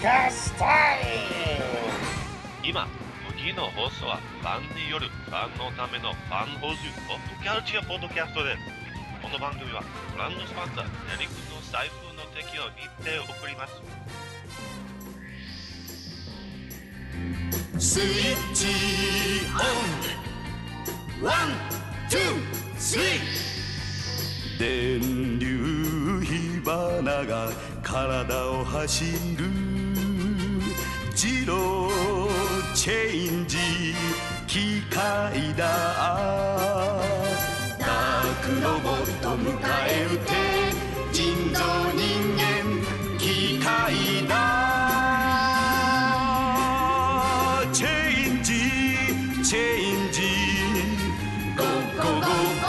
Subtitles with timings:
[0.00, 1.04] podcast time!
[2.64, 2.88] 今
[3.36, 6.76] 次の放送はファンによるファンのためのファン放送
[7.06, 8.58] ポッドキャルチャーポッドキャストです。
[9.20, 13.76] この番組はご覧のスポンサーデリ君の財布の提供にて送ります。
[17.78, 18.68] スイッチ
[21.20, 21.52] オンワン、
[22.08, 22.20] ツー、
[22.78, 27.50] スリー電流火花が
[27.82, 29.04] 体を走
[29.36, 29.89] る
[31.19, 31.89] 自動
[32.73, 33.57] チェンジ
[34.47, 35.63] 機械だ
[37.79, 40.33] ダークロボット迎え撃て
[41.11, 41.59] 人造
[41.93, 42.03] 人
[42.35, 42.43] 間
[43.17, 44.33] 機械だ
[47.73, 48.53] チェンジ
[49.47, 50.21] チェンジ
[51.57, 51.65] ゴー
[51.97, 52.59] ゴーゴー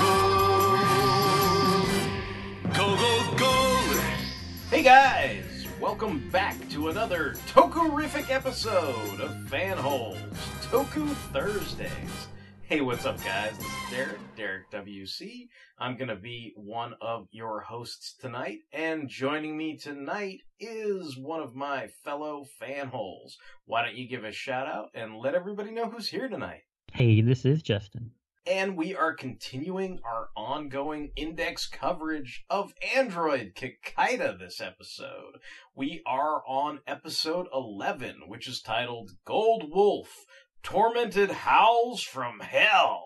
[2.73, 5.45] ゴーゴーゴーゴー Hey guys!
[5.81, 10.18] Welcome back to another Tokurific episode of Fanholes
[10.64, 12.28] Toku Thursdays.
[12.64, 13.56] Hey, what's up, guys?
[13.56, 15.48] This is Derek, Derek WC.
[15.78, 21.54] I'm gonna be one of your hosts tonight, and joining me tonight is one of
[21.54, 23.34] my fellow fanholes.
[23.66, 26.62] Why don't you give a shout out and let everybody know who's here tonight?
[26.92, 28.10] Hey, this is Justin.
[28.48, 35.38] And we are continuing our ongoing index coverage of Android Kikaida this episode.
[35.76, 40.26] We are on episode 11, which is titled Gold Wolf
[40.64, 43.04] Tormented Howls from Hell.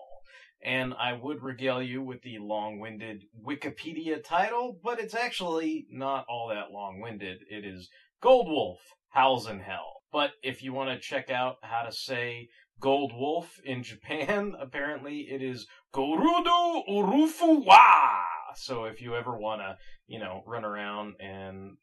[0.64, 6.24] And I would regale you with the long winded Wikipedia title, but it's actually not
[6.30, 7.40] all that long winded.
[7.50, 7.90] It is
[8.22, 9.96] Gold Wolf Howls in Hell.
[10.10, 12.48] But if you want to check out how to say
[12.80, 14.54] Gold Wolf in Japan.
[14.60, 18.22] Apparently, it is Gorudo Urufu wa.
[18.54, 21.76] So if you ever want to, you know, run around and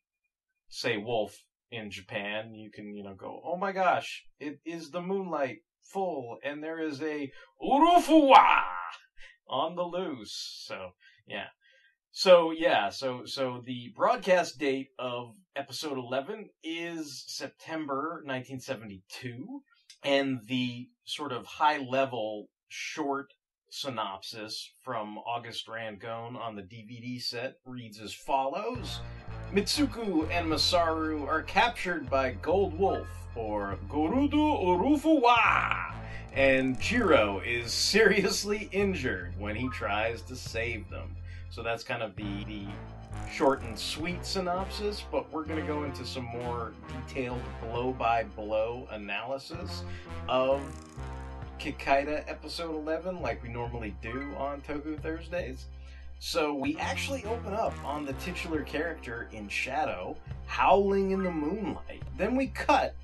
[0.70, 1.38] say wolf
[1.72, 6.38] in Japan, you can, you know, go, oh my gosh, it is the moonlight full,
[6.44, 8.64] and there is a Urufu wa
[9.48, 10.64] on the loose.
[10.66, 10.92] So
[11.28, 11.48] yeah.
[12.12, 19.64] So yeah, so so the broadcast date of episode 11 is September 1972
[20.04, 23.34] and the sort of high level short
[23.70, 29.00] synopsis from August Ragone on the DVD set reads as follows
[29.52, 35.94] Mitsuko and Masaru are captured by Gold Wolf, or Gorudu Urufuwa,
[36.34, 41.16] and Jiro is seriously injured when he tries to save them.
[41.52, 42.66] So that's kind of the, the
[43.32, 48.24] short and sweet synopsis, but we're going to go into some more detailed blow by
[48.36, 49.84] blow analysis
[50.28, 50.62] of
[51.60, 55.66] Kikaida episode 11, like we normally do on Toku Thursdays.
[56.20, 62.04] So we actually open up on the titular character in shadow, howling in the moonlight.
[62.18, 62.96] Then we cut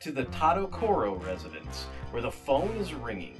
[0.00, 3.36] to the Tadokoro residence, where the phone is ringing.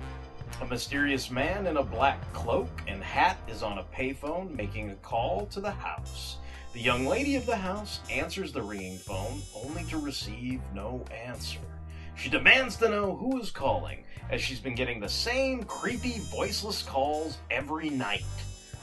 [0.61, 4.95] A mysterious man in a black cloak and hat is on a payphone making a
[4.97, 6.37] call to the house.
[6.73, 11.59] The young lady of the house answers the ringing phone only to receive no answer.
[12.17, 16.83] She demands to know who is calling, as she's been getting the same creepy, voiceless
[16.83, 18.25] calls every night.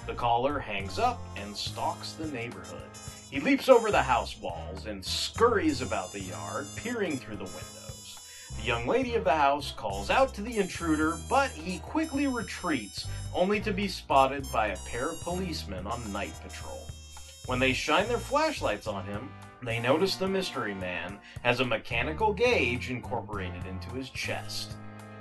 [0.06, 2.90] The caller hangs up and stalks the neighborhood.
[3.32, 7.79] He leaps over the house walls and scurries about the yard, peering through the windows.
[8.60, 13.08] The young lady of the house calls out to the intruder, but he quickly retreats,
[13.34, 16.86] only to be spotted by a pair of policemen on night patrol.
[17.46, 19.32] When they shine their flashlights on him,
[19.64, 24.74] they notice the mystery man has a mechanical gauge incorporated into his chest.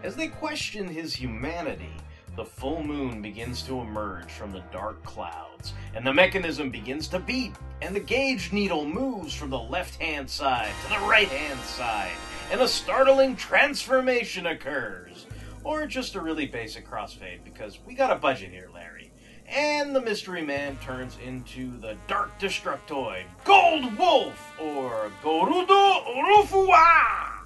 [0.02, 1.94] As they question his humanity,
[2.34, 7.20] the full moon begins to emerge from the dark clouds, and the mechanism begins to
[7.20, 11.60] beat, and the gauge needle moves from the left hand side to the right hand
[11.60, 12.16] side,
[12.50, 15.26] and a startling transformation occurs.
[15.64, 19.10] Or just a really basic crossfade, because we got a budget here, Larry.
[19.46, 27.38] And the mystery man turns into the Dark Destructoid, Gold Wolf, or Gorudo Urufuwa!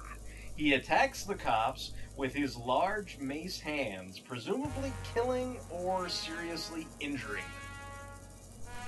[0.55, 8.79] He attacks the cops with his large mace hands, presumably killing or seriously injuring them.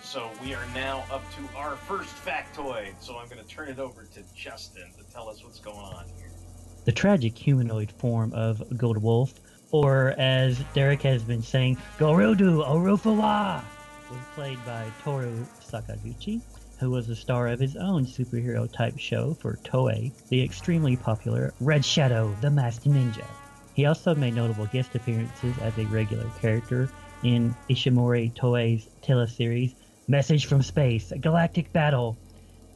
[0.00, 3.80] So we are now up to our first factoid, so I'm going to turn it
[3.80, 6.30] over to Justin to tell us what's going on here.
[6.84, 9.32] The tragic humanoid form of Gold Wolf,
[9.70, 13.64] or as Derek has been saying, Gorudu Orufuwa,
[14.10, 16.42] was played by Toru Sakaguchi,
[16.78, 21.54] who was the star of his own superhero type show for Toei, the extremely popular
[21.60, 23.24] Red Shadow, the Masked Ninja.
[23.72, 26.90] He also made notable guest appearances as a regular character
[27.22, 29.74] in Ishimori Toei's teleseries
[30.08, 32.18] Message from Space, Galactic Battle,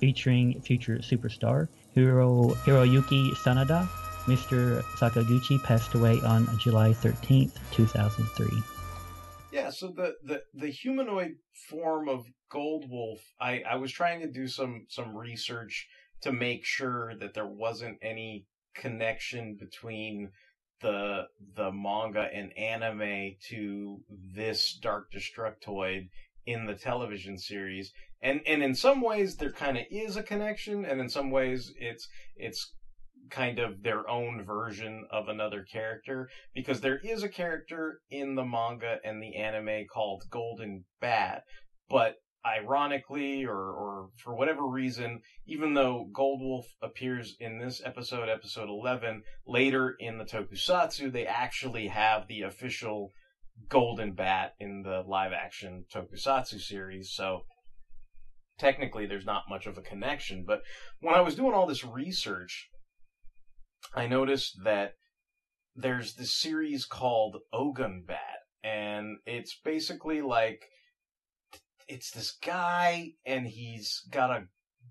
[0.01, 3.89] featuring future superstar Hiro Hiroyuki Sanada.
[4.27, 4.83] Mr.
[4.97, 8.63] Sakaguchi passed away on July 13th, 2003.
[9.53, 11.37] Yeah, so the, the, the humanoid
[11.69, 15.89] form of Gold Wolf, I, I was trying to do some, some research
[16.23, 20.31] to make sure that there wasn't any connection between
[20.81, 21.27] the
[21.57, 24.01] the manga and anime to
[24.35, 26.09] this Dark Destructoid
[26.47, 27.91] in the television series.
[28.23, 31.73] And and in some ways there kind of is a connection and in some ways
[31.77, 32.07] it's
[32.37, 32.73] it's
[33.31, 38.45] kind of their own version of another character because there is a character in the
[38.45, 41.43] manga and the anime called Golden Bat,
[41.89, 42.15] but
[42.45, 48.69] ironically or, or for whatever reason, even though Gold Wolf appears in this episode, episode
[48.69, 53.11] 11, later in the tokusatsu, they actually have the official
[53.69, 57.13] Golden Bat in the live action tokusatsu series.
[57.13, 57.43] So
[58.59, 60.45] technically, there's not much of a connection.
[60.47, 60.63] But
[61.01, 62.69] when I was doing all this research,
[63.95, 64.93] I noticed that
[65.75, 68.19] there's this series called Ogon Bat,
[68.63, 70.63] and it's basically like
[71.89, 74.45] it's this guy and he's got a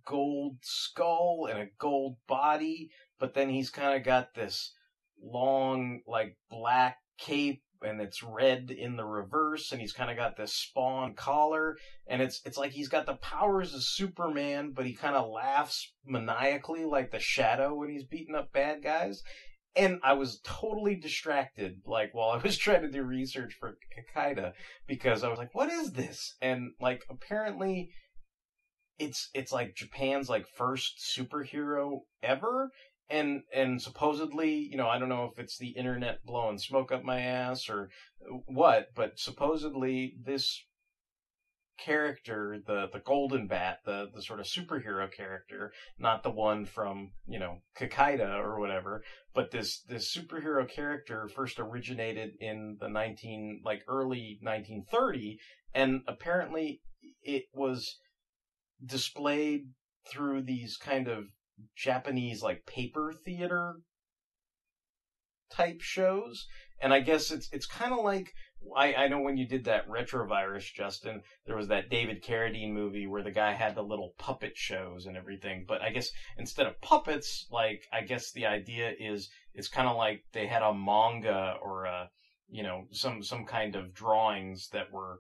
[0.06, 2.90] gold skull and a gold body,
[3.20, 4.74] but then he's kind of got this
[5.22, 10.36] long, like, black cape and it's red in the reverse and he's kind of got
[10.38, 11.78] this spawn collar
[12.08, 15.94] and it's it's like he's got the powers of Superman but he kind of laughs
[16.06, 19.24] maniacally like the shadow when he's beating up bad guys
[19.76, 24.54] and I was totally distracted, like while I was trying to do research for Kikaider,
[24.88, 27.92] because I was like, "What is this?" And like, apparently,
[28.98, 32.72] it's it's like Japan's like first superhero ever,
[33.10, 37.04] and and supposedly, you know, I don't know if it's the internet blowing smoke up
[37.04, 37.90] my ass or
[38.46, 40.64] what, but supposedly this
[41.80, 47.12] character, the the Golden Bat, the the sort of superhero character, not the one from
[47.28, 49.02] you know Kikaider or whatever,
[49.34, 55.40] but this this superhero character first originated in the nineteen like early nineteen thirty,
[55.74, 56.82] and apparently
[57.24, 57.98] it was
[58.86, 59.62] displayed
[60.10, 61.26] through these kind of
[61.76, 63.76] Japanese like paper theater
[65.50, 66.46] type shows,
[66.82, 68.32] and I guess it's it's kind of like
[68.76, 73.08] I, I know when you did that retrovirus, Justin, there was that David Carradine movie
[73.08, 75.64] where the guy had the little puppet shows and everything.
[75.68, 79.96] But I guess instead of puppets, like I guess the idea is it's kind of
[79.96, 82.10] like they had a manga or a
[82.50, 85.20] you know some some kind of drawings that were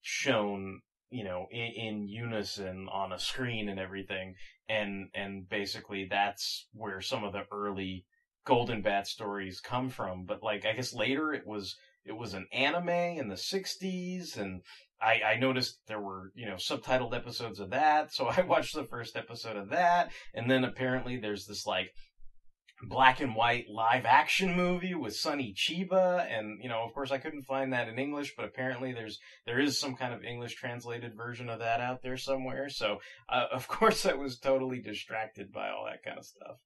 [0.00, 0.78] shown
[1.10, 4.34] you know in, in unison on a screen and everything,
[4.68, 8.04] and and basically that's where some of the early
[8.44, 10.24] Golden Bat stories come from.
[10.24, 14.62] But like I guess later it was it was an anime in the 60s and
[15.00, 18.84] I, I noticed there were, you know, subtitled episodes of that, so I watched the
[18.84, 21.92] first episode of that, and then apparently there's this like
[22.82, 27.18] black and white live action movie with Sonny Chiba, and you know, of course, I
[27.18, 31.16] couldn't find that in English, but apparently there's there is some kind of English translated
[31.16, 32.68] version of that out there somewhere.
[32.68, 32.98] So,
[33.28, 36.56] uh, of course, I was totally distracted by all that kind of stuff.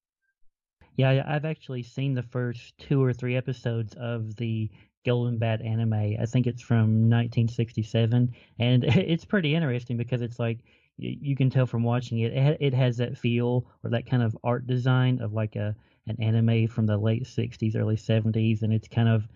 [0.96, 4.70] Yeah, I've actually seen the first two or three episodes of the
[5.06, 5.94] Golden Bat anime.
[6.20, 10.58] I think it's from 1967, and it's pretty interesting because it's like
[10.98, 14.66] you can tell from watching it, it has that feel or that kind of art
[14.66, 15.74] design of like a
[16.06, 19.28] an anime from the late 60s, early 70s, and it's kind of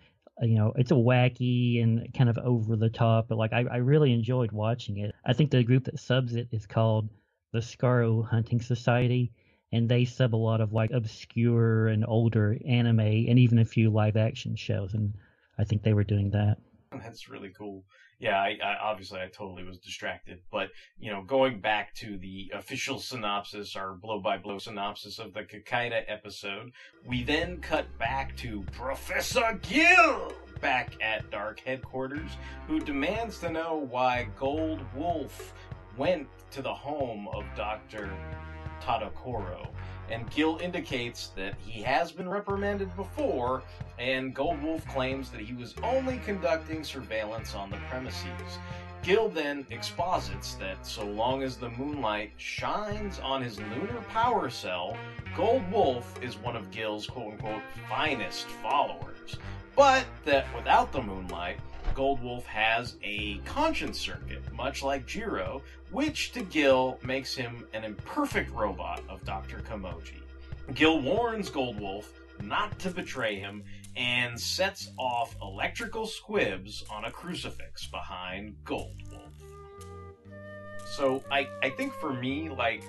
[0.43, 3.77] you know it's a wacky and kind of over the top, but like I, I
[3.79, 5.15] really enjoyed watching it.
[5.25, 7.09] I think the group that subs it is called
[7.53, 9.33] the Scarrow Hunting Society
[9.73, 13.91] and they sub a lot of like obscure and older anime and even a few
[13.91, 15.15] live action shows and
[15.59, 16.59] I think they were doing that.
[16.93, 17.85] That's really cool.
[18.19, 22.51] Yeah, I, I, obviously I totally was distracted, but you know, going back to the
[22.55, 26.73] official synopsis, our blow by blow synopsis of the Kikaider episode,
[27.07, 30.33] we then cut back to Professor Gill
[30.63, 32.31] back at Dark headquarters,
[32.67, 35.53] who demands to know why Gold Wolf
[35.99, 38.11] went to the home of Doctor
[38.81, 39.69] Tadokoro
[40.11, 43.63] and Gill indicates that he has been reprimanded before,
[43.99, 48.59] and Gold Wolf claims that he was only conducting surveillance on the premises.
[49.03, 54.97] Gill then exposits that so long as the moonlight shines on his lunar power cell,
[55.37, 59.37] Gold Wolf is one of Gill's quote unquote finest followers.
[59.77, 61.61] But that without the moonlight,
[61.97, 67.85] Gold Wolf has a conscience circuit, much like Jiro, which to Gill makes him an
[67.85, 69.61] imperfect robot of Dr.
[69.61, 70.21] Kamoji.
[70.75, 72.13] Gill warns Gold Wolf
[72.43, 73.65] not to betray him
[73.97, 79.33] and sets off electrical squibs on a crucifix behind Gold Wolf.
[80.85, 82.85] So I, I think for me, like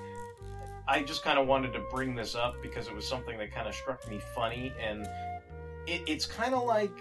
[0.85, 3.69] I just kind of wanted to bring this up because it was something that kind
[3.69, 5.07] of struck me funny, and
[5.87, 6.91] it, it's kind of like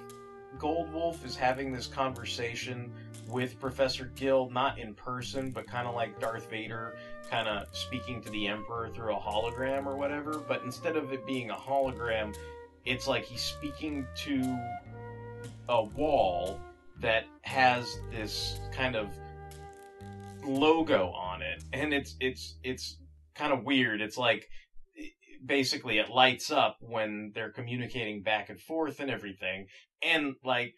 [0.59, 2.93] Gold Wolf is having this conversation
[3.29, 6.97] with Professor Gill, not in person, but kind of like Darth Vader,
[7.31, 10.39] kind of speaking to the Emperor through a hologram or whatever.
[10.39, 12.35] But instead of it being a hologram,
[12.85, 14.59] it's like he's speaking to
[15.69, 16.61] a wall
[17.01, 19.09] that has this kind of
[20.45, 22.99] logo on it, and it's it's it's
[23.35, 24.01] kind of weird.
[24.01, 24.49] It's like
[25.47, 29.67] basically it lights up when they're communicating back and forth and everything,
[30.03, 30.75] and like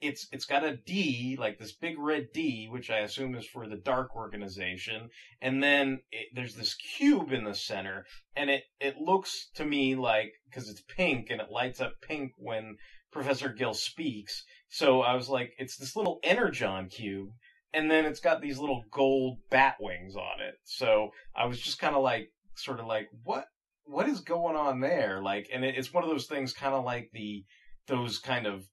[0.00, 3.68] it's it's got a D, like this big red D, which I assume is for
[3.68, 5.08] the Dark Organization,
[5.40, 8.04] and then it, there's this cube in the center,
[8.36, 12.32] and it it looks to me like because it's pink and it lights up pink
[12.36, 12.76] when
[13.12, 14.44] Professor Gill speaks.
[14.68, 17.28] So I was like, it's this little energon cube,
[17.72, 20.54] and then it's got these little gold bat wings on it.
[20.64, 23.44] So I was just kind of like, sort of like, what
[23.84, 25.20] what is going on there?
[25.22, 27.44] Like, and it, it's one of those things, kind of like the
[27.86, 28.64] those kind of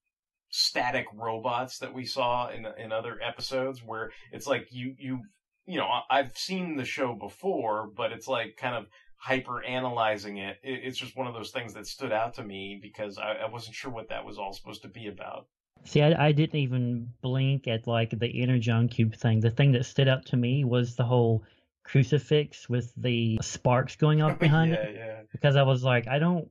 [0.49, 5.21] static robots that we saw in in other episodes, where it's like you you
[5.65, 8.85] you know I've seen the show before, but it's like kind of
[9.19, 10.57] hyper analyzing it.
[10.63, 10.81] it.
[10.83, 13.75] It's just one of those things that stood out to me because I, I wasn't
[13.75, 15.47] sure what that was all supposed to be about.
[15.85, 19.39] See, I, I didn't even blink at like the energon cube thing.
[19.39, 21.43] The thing that stood out to me was the whole
[21.89, 24.95] crucifix with the sparks going off behind yeah, it.
[24.95, 25.21] yeah.
[25.31, 26.49] Because I was like, I don't,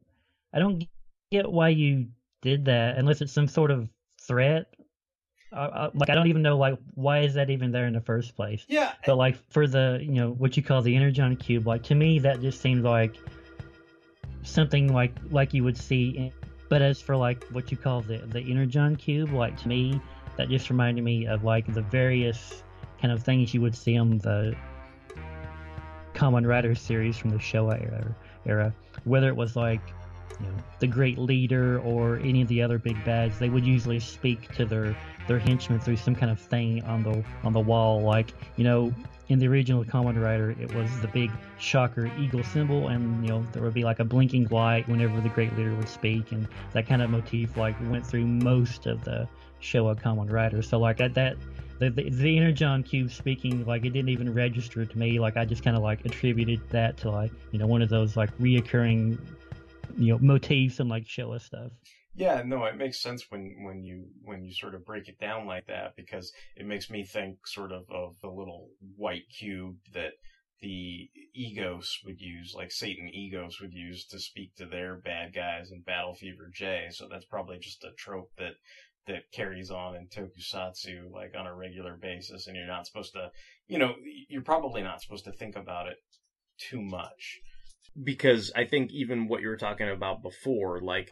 [0.53, 0.85] I don't
[1.31, 2.09] get why you
[2.43, 3.89] did that unless it's some sort of
[4.21, 4.67] threat.
[5.51, 8.03] Uh, uh, like I don't even know like why is that even there in the
[8.03, 8.65] first place.
[8.69, 11.95] Yeah, But like for the you know what you call the energon cube, like to
[11.95, 13.17] me that just seems like
[14.43, 16.11] something like like you would see.
[16.11, 16.33] In,
[16.69, 19.99] but as for like what you call the the energon cube, like to me
[20.37, 22.63] that just reminded me of like the various
[23.01, 24.55] kind of things you would see on the
[26.19, 28.75] Kamen Rider series from the Showa era, era.
[29.05, 29.81] Whether it was like
[30.41, 34.01] you know, the great leader or any of the other big bads, they would usually
[34.01, 34.97] speak to their
[35.29, 38.01] their henchmen through some kind of thing on the on the wall.
[38.03, 38.93] Like you know,
[39.29, 43.47] in the original Kamen Rider, it was the big shocker eagle symbol, and you know
[43.53, 46.89] there would be like a blinking light whenever the great leader would speak, and that
[46.89, 49.29] kind of motif like went through most of the
[49.63, 50.63] Showa Kamen Rider.
[50.63, 51.37] So like at that.
[51.79, 55.21] The, the, the Energon Cube speaking, like it didn't even register to me.
[55.21, 58.17] Like I just kind of like attributed that to like you know one of those
[58.17, 59.19] like reoccurring
[59.97, 61.71] you know motifs and like Showa stuff.
[62.15, 65.47] Yeah, no, it makes sense when when you when you sort of break it down
[65.47, 70.15] like that because it makes me think sort of of the little white cube that
[70.61, 75.71] the Egos would use, like Satan Egos would use to speak to their bad guys
[75.71, 76.89] in Battle Fever J.
[76.91, 78.55] So that's probably just a trope that
[79.09, 83.31] that carries on in tokusatsu like on a regular basis and you're not supposed to
[83.67, 83.95] you know
[84.29, 85.97] you're probably not supposed to think about it
[86.59, 87.41] too much.
[88.03, 91.11] Because I think even what you were talking about before, like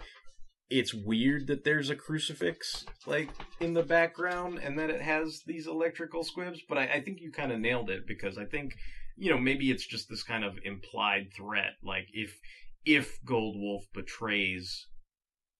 [0.68, 5.66] it's weird that there's a crucifix like in the background and that it has these
[5.66, 8.74] electrical squibs, but I, I think you kind of nailed it because I think
[9.16, 12.38] you know maybe it's just this kind of implied threat, like if
[12.84, 14.86] if Gold Wolf betrays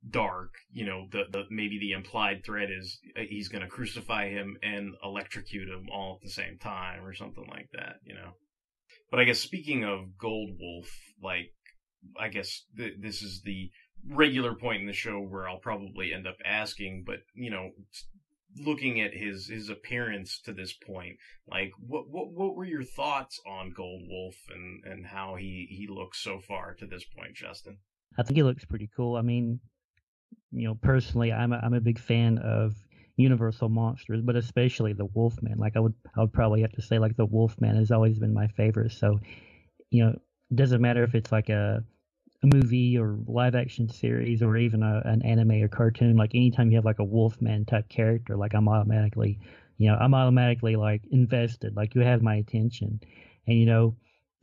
[0.09, 4.29] Dark, you know, the, the maybe the implied threat is uh, he's going to crucify
[4.29, 8.33] him and electrocute him all at the same time or something like that, you know.
[9.11, 10.91] But I guess speaking of Gold Wolf,
[11.23, 11.53] like
[12.19, 13.71] I guess th- this is the
[14.09, 17.71] regular point in the show where I'll probably end up asking, but you know,
[18.59, 21.17] looking at his his appearance to this point,
[21.49, 25.87] like what what what were your thoughts on Gold Wolf and and how he he
[25.89, 27.79] looks so far to this point, Justin?
[28.19, 29.17] I think he looks pretty cool.
[29.17, 29.61] I mean,
[30.57, 32.75] you know, personally, I'm a, I'm a big fan of
[33.17, 35.59] Universal monsters, but especially the Wolfman.
[35.59, 38.35] Like I would I would probably have to say like the Wolfman has always been
[38.35, 38.93] my favorite.
[38.93, 39.21] So,
[39.91, 40.19] you know,
[40.55, 41.83] doesn't matter if it's like a
[42.43, 46.17] a movie or live action series or even a, an anime or cartoon.
[46.17, 49.39] Like anytime you have like a Wolfman type character, like I'm automatically,
[49.79, 51.77] you know, I'm automatically like invested.
[51.77, 53.01] Like you have my attention,
[53.47, 53.97] and you know,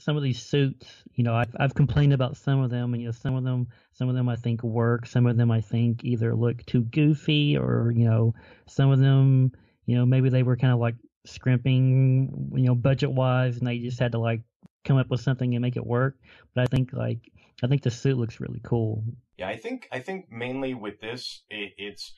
[0.03, 3.07] some of these suits, you know, I've, I've complained about some of them, and you
[3.07, 6.03] know, some of them, some of them I think work, some of them I think
[6.03, 8.33] either look too goofy, or you know,
[8.67, 9.51] some of them,
[9.85, 10.95] you know, maybe they were kind of like
[11.25, 14.41] scrimping, you know, budget wise, and they just had to like
[14.83, 16.17] come up with something and make it work.
[16.53, 17.19] But I think like
[17.63, 19.03] I think the suit looks really cool.
[19.37, 22.13] Yeah, I think I think mainly with this, it, it's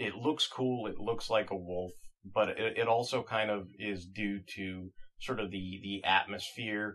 [0.00, 0.88] it looks cool.
[0.88, 1.92] It looks like a wolf,
[2.24, 6.94] but it, it also kind of is due to sort of the the atmosphere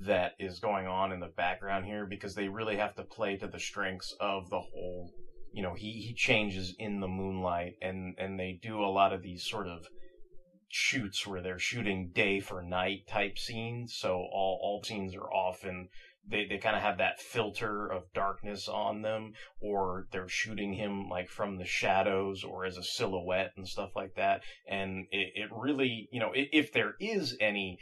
[0.00, 3.46] that is going on in the background here because they really have to play to
[3.46, 5.10] the strengths of the whole
[5.52, 9.22] you know he he changes in the moonlight and and they do a lot of
[9.22, 9.84] these sort of
[10.68, 13.92] shoots where they're shooting day for night type scenes.
[13.94, 15.86] So all all scenes are often
[16.30, 21.08] they, they kind of have that filter of darkness on them, or they're shooting him
[21.08, 24.42] like from the shadows or as a silhouette and stuff like that.
[24.68, 27.78] And it, it really, you know, if, there is any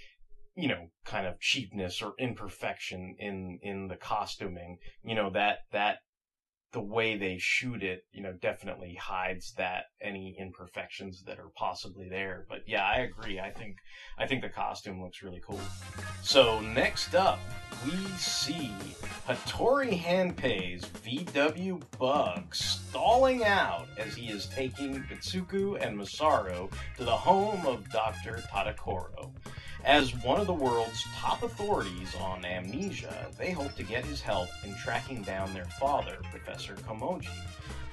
[0.55, 5.99] you know kind of cheapness or imperfection in in the costuming you know that that
[6.73, 12.09] the way they shoot it, you know, definitely hides that any imperfections that are possibly
[12.09, 12.45] there.
[12.49, 13.41] But yeah, I agree.
[13.41, 13.77] I think
[14.19, 15.61] I think the costume looks really cool.
[16.23, 17.39] So next up,
[17.85, 18.73] we see
[19.29, 27.11] Hattori Hanpei's VW Bug stalling out as he is taking Mitsuko and Masaru to the
[27.11, 28.43] home of Dr.
[28.53, 29.31] Tadakoro.
[29.85, 34.49] As one of the world's top authorities on amnesia, they hope to get his help
[34.65, 36.56] in tracking down their father, Professor
[36.89, 37.29] Komoji.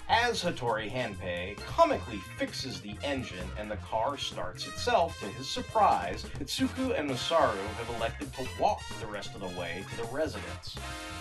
[0.09, 6.23] As Hattori Hanpei comically fixes the engine and the car starts itself, to his surprise,
[6.39, 10.75] Mitsuko and Masaru have elected to walk the rest of the way to the residence.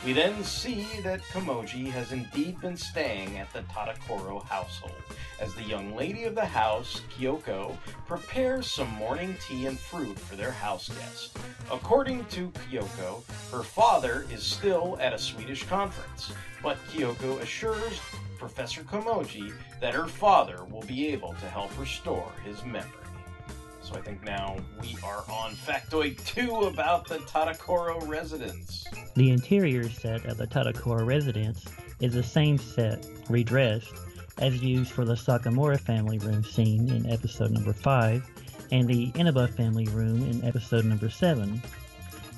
[0.04, 5.00] We then see that Komoji has indeed been staying at the Tadakoro household,
[5.40, 7.76] as the young lady of the house, Kyoko,
[8.08, 11.36] prepares some morning tea and fruit for their house guest.
[11.70, 13.22] According to Kyoko,
[13.52, 18.00] her father is still at a Swedish conference, but Kyoko assures
[18.42, 22.90] Professor Komoji that her father will be able to help restore his memory.
[23.82, 28.84] So I think now we are on Factoid 2 about the Tadakoro residence.
[29.14, 31.64] The interior set of the Tadakoro residence
[32.00, 33.94] is the same set, redressed,
[34.38, 38.28] as used for the Sakamura family room scene in episode number 5
[38.72, 41.62] and the Inaba family room in episode number 7.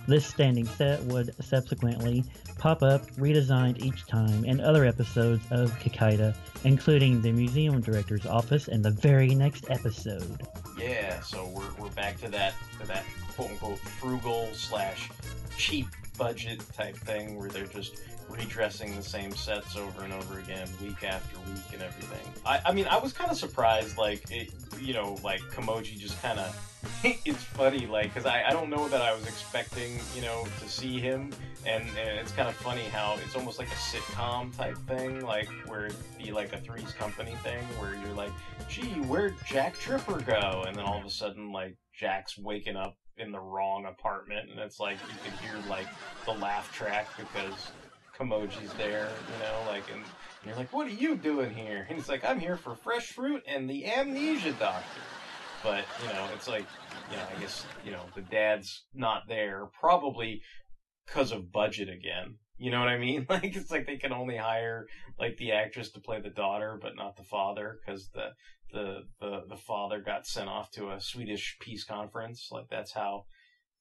[0.07, 2.25] This standing set would subsequently
[2.59, 6.35] pop up redesigned each time in other episodes of Kikaider,
[6.65, 10.47] including the museum director's office in the very next episode.
[10.79, 15.11] Yeah, so we're, we're back to that to that quote unquote frugal slash
[15.57, 15.87] cheap
[16.19, 21.03] budget type thing where they're just redressing the same sets over and over again, week
[21.05, 22.33] after week, and everything.
[22.47, 26.21] I, I mean, I was kind of surprised, like, it, you know, like Komoji just
[26.23, 26.74] kind of.
[27.25, 30.69] it's funny, like, because I, I don't know that I was expecting, you know, to
[30.69, 31.33] see him,
[31.67, 35.49] and, and it's kind of funny how it's almost like a sitcom type thing, like,
[35.67, 38.33] where it'd be like a Three's Company thing, where you're like,
[38.69, 40.65] gee, where'd Jack Tripper go?
[40.67, 44.59] And then all of a sudden, like, Jack's waking up in the wrong apartment, and
[44.59, 45.87] it's like you can hear like
[46.25, 47.71] the laugh track because
[48.19, 51.87] Komoji's there, you know, like, and, and you're like, what are you doing here?
[51.89, 55.01] And he's like, I'm here for fresh fruit and the amnesia doctor.
[55.65, 56.67] But, you know, it's like,
[57.11, 60.43] you know, I guess, you know, the dad's not there, probably
[61.07, 62.37] because of budget again.
[62.59, 63.27] You know what I mean?
[63.31, 64.87] Like, it's like they can only hire,
[65.19, 68.29] like, the actress to play the daughter, but not the father, because the,
[68.73, 72.49] the, the, the father got sent off to a Swedish peace conference.
[72.53, 73.25] Like, that's how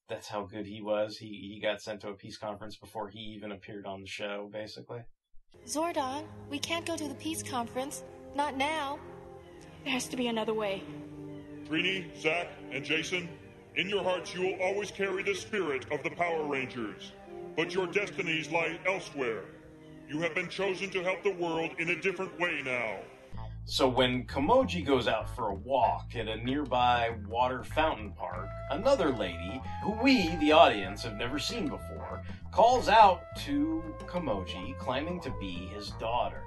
[0.10, 1.18] that's how good he was.
[1.18, 4.50] He he got sent to a peace conference before he even appeared on the show,
[4.52, 5.00] basically.
[5.66, 8.04] Zordon, we can't go to the peace conference.
[8.36, 9.00] Not now.
[9.84, 10.84] There has to be another way.
[11.70, 13.30] Trini, Zack, and Jason,
[13.76, 17.14] in your hearts you will always carry the spirit of the Power Rangers.
[17.56, 19.46] But your destinies lie elsewhere.
[20.10, 22.98] You have been chosen to help the world in a different way now.
[23.66, 29.10] So when Komoji goes out for a walk at a nearby water fountain park, another
[29.10, 35.34] lady, who we, the audience, have never seen before, calls out to Komoji, claiming to
[35.40, 36.44] be his daughter.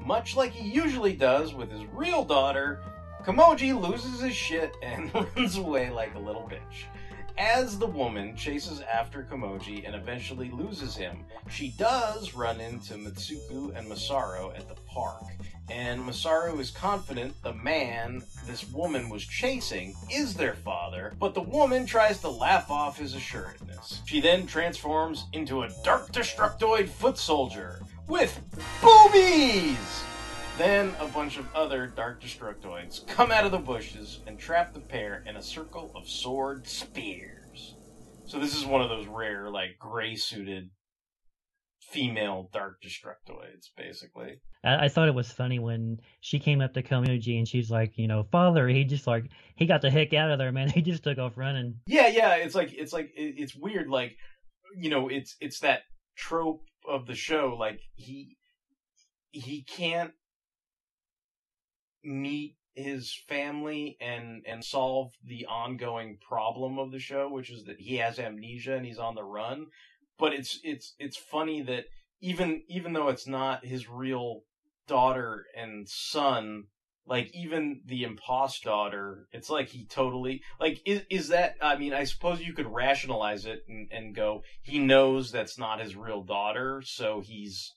[0.00, 2.82] Much like he usually does with his real daughter,
[3.24, 6.84] Komoji loses his shit and runs away like a little bitch.
[7.38, 13.74] As the woman chases after Komoji and eventually loses him, she does run into Mitsuko
[13.76, 15.22] and Masaru at the park.
[15.70, 21.40] And Masaru is confident the man this woman was chasing is their father, but the
[21.40, 24.02] woman tries to laugh off his assuredness.
[24.04, 28.38] She then transforms into a dark destructoid foot soldier with
[28.82, 30.04] boobies!
[30.56, 34.80] Then a bunch of other Dark Destructoids come out of the bushes and trap the
[34.80, 37.74] pair in a circle of sword spears.
[38.26, 40.70] So this is one of those rare, like, gray suited
[41.80, 44.36] female Dark Destructoids, basically.
[44.64, 47.98] I, I thought it was funny when she came up to Komoji and she's like,
[47.98, 49.24] you know, father, he just like,
[49.56, 50.68] he got the heck out of there, man.
[50.74, 51.80] He just took off running.
[51.86, 54.16] Yeah, yeah, it's like, it's like, it- it's weird, like,
[54.76, 55.80] you know, it's, it's that
[56.16, 58.36] trope of the show, like, he,
[59.32, 60.12] he can't
[62.04, 67.76] meet his family and and solve the ongoing problem of the show which is that
[67.78, 69.66] he has amnesia and he's on the run
[70.18, 71.84] but it's it's it's funny that
[72.20, 74.40] even even though it's not his real
[74.86, 76.64] daughter and son
[77.06, 81.52] like even the impost daughter, it's like he totally like is is that?
[81.60, 85.78] I mean, I suppose you could rationalize it and, and go, he knows that's not
[85.78, 87.72] his real daughter, so he's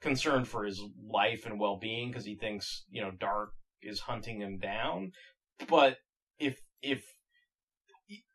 [0.00, 3.50] concerned for his life and well being because he thinks you know Dark
[3.82, 5.12] is hunting him down.
[5.68, 5.98] But
[6.38, 7.02] if if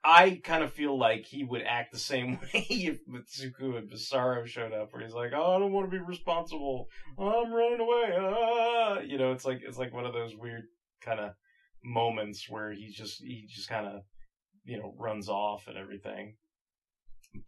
[0.03, 4.45] I kind of feel like he would act the same way if Mitsuko and Masaru
[4.45, 6.88] showed up, where he's like, "Oh, I don't want to be responsible.
[7.17, 8.99] I'm running away." Ah!
[8.99, 10.63] You know, it's like it's like one of those weird
[11.01, 11.32] kind of
[11.84, 14.01] moments where he just he just kind of
[14.65, 16.36] you know runs off and everything.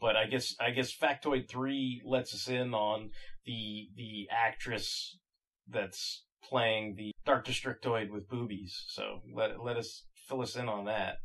[0.02, 3.12] But I guess I guess Factoid Three lets us in on
[3.46, 5.18] the the actress
[5.68, 8.86] that's playing the Dark Destructoid with boobies.
[8.88, 11.18] So let let us fill us in on that.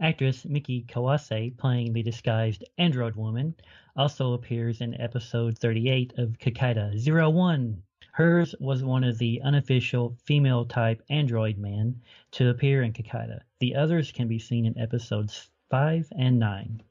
[0.00, 3.54] Actress Miki Kawase, playing the disguised android woman,
[3.96, 7.82] also appears in episode 38 of Kikaida Zero One.
[8.12, 12.00] Hers was one of the unofficial female type android men
[12.32, 13.40] to appear in Kikaida.
[13.60, 16.82] The others can be seen in episodes 5 and 9.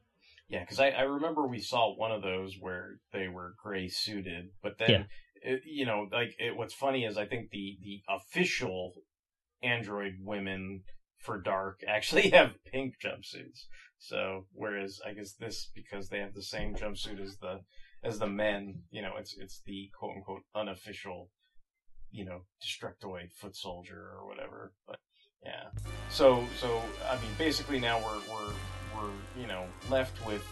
[0.48, 4.50] Yeah, because I, I remember we saw one of those where they were gray suited,
[4.62, 5.04] but then, Yeah.
[5.44, 8.94] It, you know, like it, what's funny is I think the, the official
[9.62, 10.82] android women
[11.18, 13.66] for Dark actually have pink jumpsuits.
[13.98, 17.60] So whereas I guess this because they have the same jumpsuit as the
[18.02, 21.30] as the men, you know, it's it's the quote unquote unofficial,
[22.10, 24.72] you know, destructoid foot soldier or whatever.
[24.86, 24.98] But
[25.42, 25.68] yeah.
[26.10, 28.52] So so I mean basically now we're we're
[28.96, 30.44] we're you know left with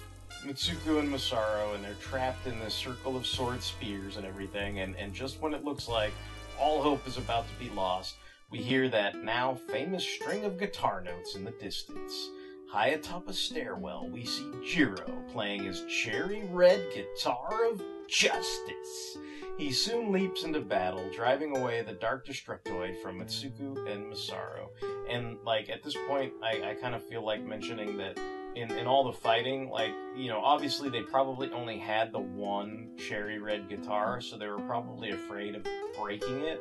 [0.46, 4.96] Mitsuko and Masaru and they're trapped in this circle of sword spears and everything and
[4.96, 6.12] and just when it looks like
[6.58, 8.16] all hope is about to be lost,
[8.50, 12.28] we hear that now famous string of guitar notes in the distance.
[12.70, 19.18] High atop a stairwell, we see Jiro playing his cherry red guitar of justice.
[19.58, 24.68] He soon leaps into battle, driving away the Dark Destructoid from Mitsuko and Masaru.
[25.10, 28.18] And, like, at this point, I, I kind of feel like mentioning that
[28.54, 32.88] in, in all the fighting, like, you know, obviously they probably only had the one
[32.96, 35.66] cherry red guitar, so they were probably afraid of
[35.98, 36.60] breaking it.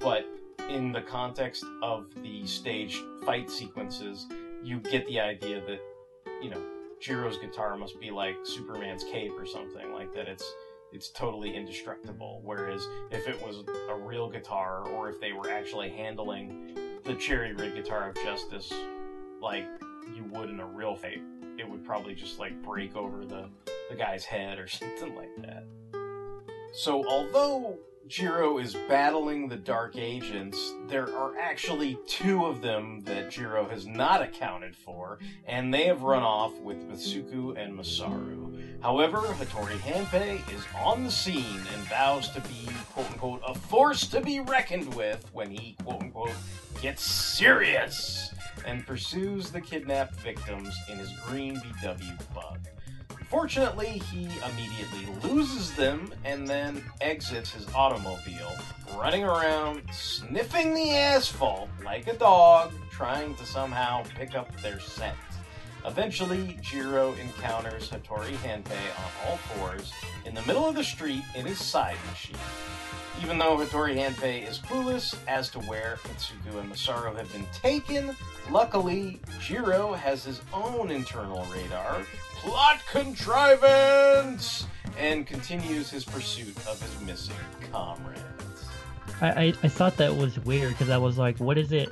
[0.00, 0.26] But
[0.68, 4.26] in the context of the stage fight sequences,
[4.62, 5.80] you get the idea that,
[6.42, 6.62] you know,
[7.00, 10.54] Jiro's guitar must be like Superman's cape or something, like that it's
[10.92, 12.40] it's totally indestructible.
[12.44, 17.54] Whereas if it was a real guitar, or if they were actually handling the cherry
[17.54, 18.72] red guitar of justice
[19.40, 19.66] like
[20.14, 21.22] you would in a real fight,
[21.58, 23.48] it would probably just like break over the,
[23.88, 25.64] the guy's head or something like that.
[26.72, 27.78] So although
[28.10, 33.86] Jiro is battling the Dark Agents, there are actually two of them that Jiro has
[33.86, 38.82] not accounted for, and they have run off with Mitsuko and Masaru.
[38.82, 44.08] However, Hattori Hanpei is on the scene and vows to be, quote unquote, a force
[44.08, 46.32] to be reckoned with when he, quote unquote,
[46.80, 48.32] gets serious
[48.66, 52.58] and pursues the kidnapped victims in his green VW bug.
[53.28, 58.56] Fortunately, he immediately loses them and then exits his automobile,
[58.98, 65.16] running around sniffing the asphalt like a dog, trying to somehow pick up their scent.
[65.86, 69.92] Eventually, Jiro encounters Hattori Hanpei on all fours
[70.26, 72.36] in the middle of the street in his side machine.
[73.22, 78.16] Even though Hattori Hanpei is clueless as to where Mitsuko and Masaru have been taken,
[78.50, 81.98] luckily, Jiro has his own internal radar,
[82.36, 84.66] plot contrivance,
[84.98, 87.34] and continues his pursuit of his missing
[87.72, 88.22] comrades.
[89.20, 91.90] I, I, I thought that was weird because I was like, what is it?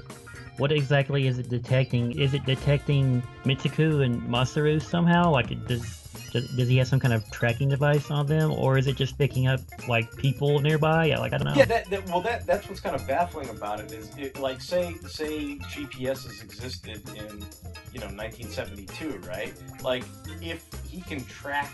[0.59, 2.19] What exactly is it detecting?
[2.19, 5.31] Is it detecting Mitsuko and Masaru somehow?
[5.31, 8.77] Like, it does, does does he have some kind of tracking device on them, or
[8.77, 11.07] is it just picking up like people nearby?
[11.07, 11.55] Yeah, like I don't know.
[11.55, 14.61] Yeah, that, that well, that that's what's kind of baffling about it is, it, like,
[14.61, 17.45] say say GPS has existed in,
[17.93, 19.55] you know, 1972, right?
[19.83, 20.03] Like,
[20.43, 21.71] if he can track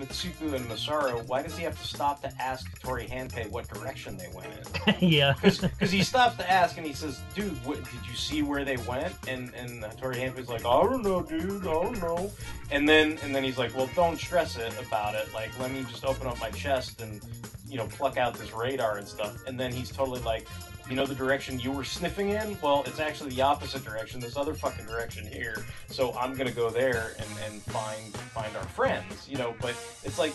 [0.00, 4.16] Mitsuko and Masaru, why does he have to stop to ask Tori Hanpei what direction
[4.16, 4.48] they went
[4.86, 4.94] in?
[5.08, 5.34] yeah.
[5.42, 8.76] Because he stops to ask and he says, "Dude, what, did you see where they
[8.78, 11.66] went?" And and Tori Hanpei's like, "I don't know, dude.
[11.66, 12.30] I don't know."
[12.70, 15.32] And then and then he's like, "Well, don't stress it about it.
[15.34, 17.20] Like, let me just open up my chest and
[17.68, 20.46] you know pluck out this radar and stuff." And then he's totally like.
[20.88, 22.56] You know the direction you were sniffing in?
[22.62, 24.20] Well, it's actually the opposite direction.
[24.20, 25.64] This other fucking direction here.
[25.88, 29.28] So I'm gonna go there and, and find find our friends.
[29.28, 30.32] You know, but it's like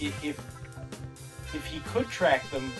[0.00, 0.38] if
[1.54, 2.70] if he could track them,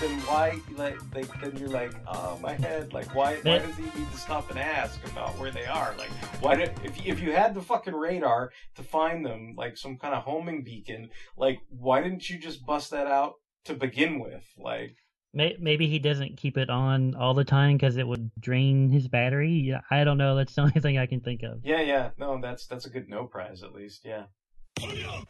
[0.00, 3.84] then why like they, then you're like oh my head like why why does he
[3.84, 6.10] need to stop and ask about where they are like
[6.40, 9.96] why did if you, if you had the fucking radar to find them like some
[9.96, 14.44] kind of homing beacon like why didn't you just bust that out to begin with
[14.56, 14.94] like
[15.34, 19.74] Maybe he doesn't keep it on all the time because it would drain his battery.
[19.90, 20.34] I don't know.
[20.36, 21.60] That's the only thing I can think of.
[21.64, 22.10] Yeah, yeah.
[22.18, 24.04] No, that's that's a good no prize at least.
[24.04, 24.24] Yeah.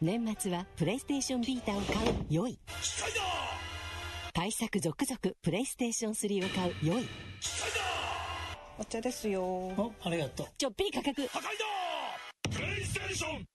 [0.00, 2.58] 年末はプレイステーションビータを買う良い
[4.34, 7.08] 対策続々プレイステーション3を買う良い
[8.78, 11.48] お茶ですよおありがとうちょっぴり価格破壊だ
[12.54, 13.46] プレイステーション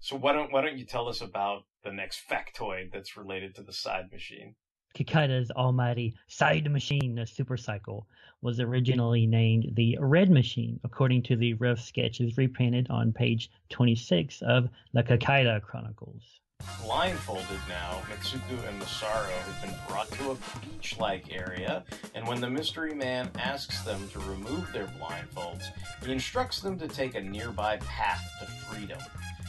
[0.00, 3.62] So why don't why don't you tell us about the next factoid that's related to
[3.62, 4.54] the side machine?
[4.94, 8.06] Kikaida's almighty side machine, the supercycle,
[8.40, 14.42] was originally named the Red Machine, according to the rough sketches reprinted on page 26
[14.42, 16.40] of the Kikaida Chronicles.
[16.88, 22.48] Blindfolded now, Mitsuko and Masaru have been brought to a beach-like area, and when the
[22.48, 25.64] mystery man asks them to remove their blindfolds,
[26.02, 28.98] he instructs them to take a nearby path to freedom.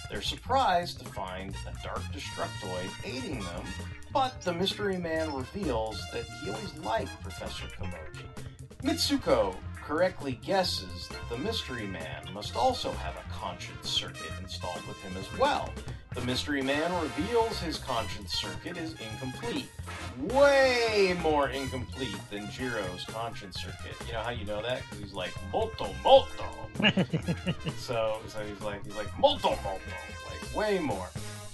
[0.10, 3.64] They're surprised to find a dark Destructoid aiding them,
[4.12, 8.26] but the mystery man reveals that he always liked Professor Komoji.
[8.84, 9.56] Mitsuko
[9.90, 15.12] correctly guesses that the mystery man must also have a conscience circuit installed with him
[15.18, 15.74] as well.
[16.14, 19.68] The mystery man reveals his conscience circuit is incomplete.
[20.20, 23.96] Way more incomplete than Jiro's conscience circuit.
[24.06, 24.84] You know how you know that?
[24.84, 26.46] Because he's like, molto, molto.
[27.80, 29.82] So, so he's like, he's like molto molto,
[30.30, 31.10] like way more.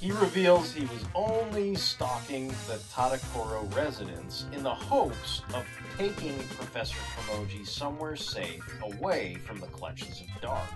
[0.05, 5.65] He reveals he was only stalking the Tadakoro residence in the hopes of
[5.97, 10.69] taking Professor Komoji somewhere safe, away from the clutches of dark.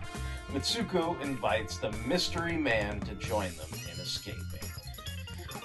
[0.51, 4.67] Mitsuko invites the mystery man to join them in escaping.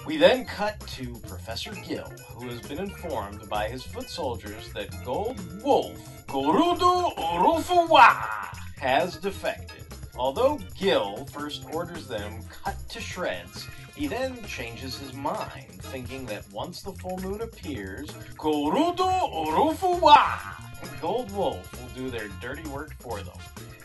[0.05, 5.03] We then cut to Professor Gill, who has been informed by his foot soldiers that
[5.03, 5.97] Gold Wolf,
[6.27, 8.11] Gorudo Urufuwa,
[8.77, 9.84] has defected.
[10.17, 16.49] Although Gill first orders them cut to shreds, he then changes his mind, thinking that
[16.51, 20.55] once the full moon appears, Gorudo Urufuwa,
[21.01, 23.37] Gold Wolf will do their dirty work for them.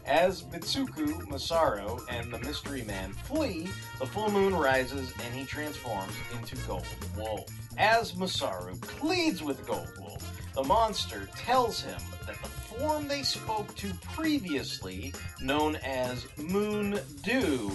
[0.06, 6.14] As Mitsuko, Masaru, and the mystery man flee, the full moon rises and he transforms
[6.32, 7.46] into Gold Wolf.
[7.78, 13.74] As Masaru pleads with Gold Wolf, the monster tells him that the form they spoke
[13.76, 17.70] to previously, known as Moon Dew,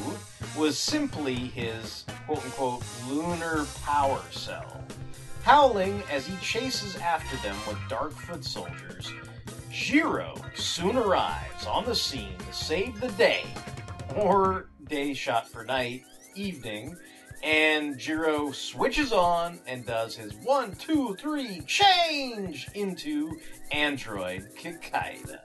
[0.58, 4.84] was simply his quote unquote lunar power cell.
[5.44, 9.12] Howling as he chases after them with Darkfoot soldiers,
[9.72, 13.44] Jiro soon arrives on the scene to save the day,
[14.16, 16.04] or day shot for night,
[16.36, 16.98] evening,
[17.46, 23.40] and Jiro switches on and does his one, two, three change into
[23.72, 25.42] Android Kikaida.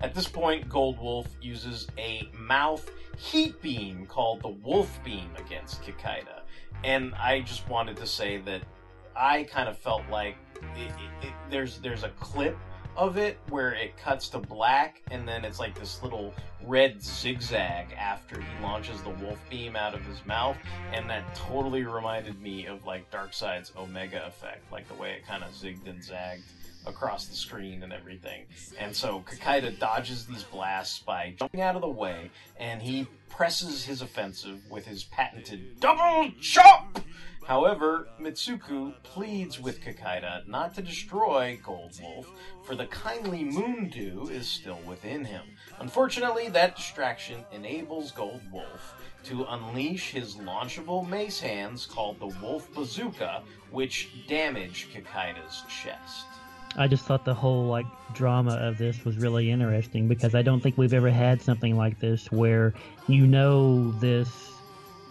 [0.00, 5.82] At this point, Gold Wolf uses a mouth heat beam called the Wolf Beam against
[5.82, 6.40] Kikaida.
[6.82, 8.62] And I just wanted to say that
[9.14, 10.36] I kind of felt like
[10.76, 12.56] it, it, it, there's there's a clip
[12.96, 16.34] of it where it cuts to black and then it's like this little
[16.66, 20.56] red zigzag after he launches the wolf beam out of his mouth
[20.92, 25.42] and that totally reminded me of like Darkseid's Omega effect, like the way it kind
[25.42, 26.44] of zigged and zagged
[26.86, 28.44] across the screen and everything.
[28.78, 33.84] And so Kikaida dodges these blasts by jumping out of the way and he presses
[33.84, 37.00] his offensive with his patented double chop.
[37.46, 42.30] However, Mitsuko pleads with Kikaida not to destroy Gold Wolf,
[42.64, 45.42] for the kindly Moon Dew is still within him.
[45.80, 52.72] Unfortunately, that distraction enables Gold Wolf to unleash his launchable mace hands called the Wolf
[52.74, 56.26] Bazooka, which damage Kikaida's chest.
[56.76, 60.60] I just thought the whole like drama of this was really interesting because I don't
[60.60, 62.72] think we've ever had something like this where
[63.08, 64.52] you know this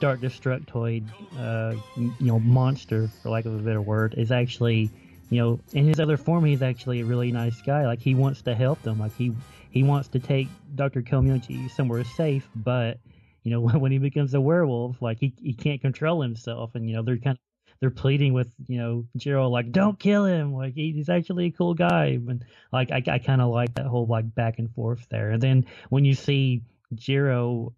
[0.01, 1.07] dark destructoid,
[1.39, 4.89] uh, you know, monster for lack of a better word, is actually,
[5.29, 7.85] you know, in his other form, he's actually a really nice guy.
[7.85, 8.99] Like he wants to help them.
[8.99, 9.33] Like he
[9.69, 12.99] he wants to take Doctor Komuchi somewhere safe, but
[13.43, 16.95] you know, when he becomes a werewolf, like he he can't control himself, and you
[16.95, 17.39] know, they're kind of
[17.79, 21.73] they're pleading with you know Jiro like don't kill him like he's actually a cool
[21.73, 25.31] guy and like I, I kind of like that whole like back and forth there
[25.31, 26.61] and then when you see
[26.93, 27.73] Jiro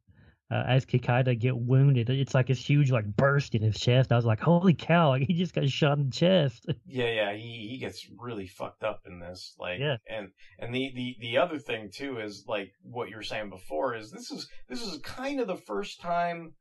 [0.53, 4.15] uh, as Kikaida get wounded it's like this huge like burst in his chest I
[4.15, 7.69] was like holy cow like he just got shot in the chest Yeah, yeah, he,
[7.71, 9.55] he gets really fucked up in this.
[9.57, 9.97] Like, Yeah.
[10.07, 13.95] and and the, the the other thing too is like what you were saying before
[13.95, 16.53] is this is this is kind of the first time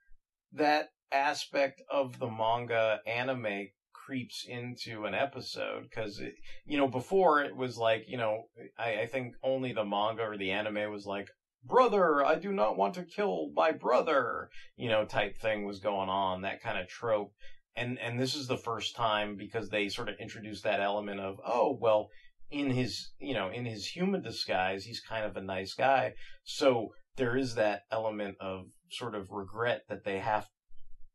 [0.53, 6.21] that aspect of the manga anime creeps into an episode because
[6.65, 8.45] you know before it was like you know
[8.79, 11.29] I, I think only the manga or the anime was like
[11.64, 16.09] brother i do not want to kill my brother you know type thing was going
[16.09, 17.33] on that kind of trope.
[17.75, 21.37] And and this is the first time because they sort of introduced that element of
[21.46, 22.09] oh well
[22.51, 26.12] in his you know in his human disguise he's kind of a nice guy.
[26.44, 30.48] So there is that element of sort of regret that they have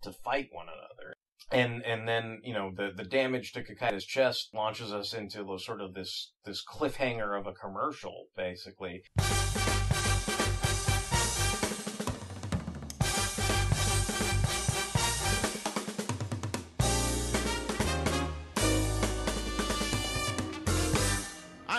[0.04, 1.14] to fight one another.
[1.52, 5.60] And and then you know the the damage to Kikaida's chest launches us into the,
[5.60, 9.04] sort of this this cliffhanger of a commercial basically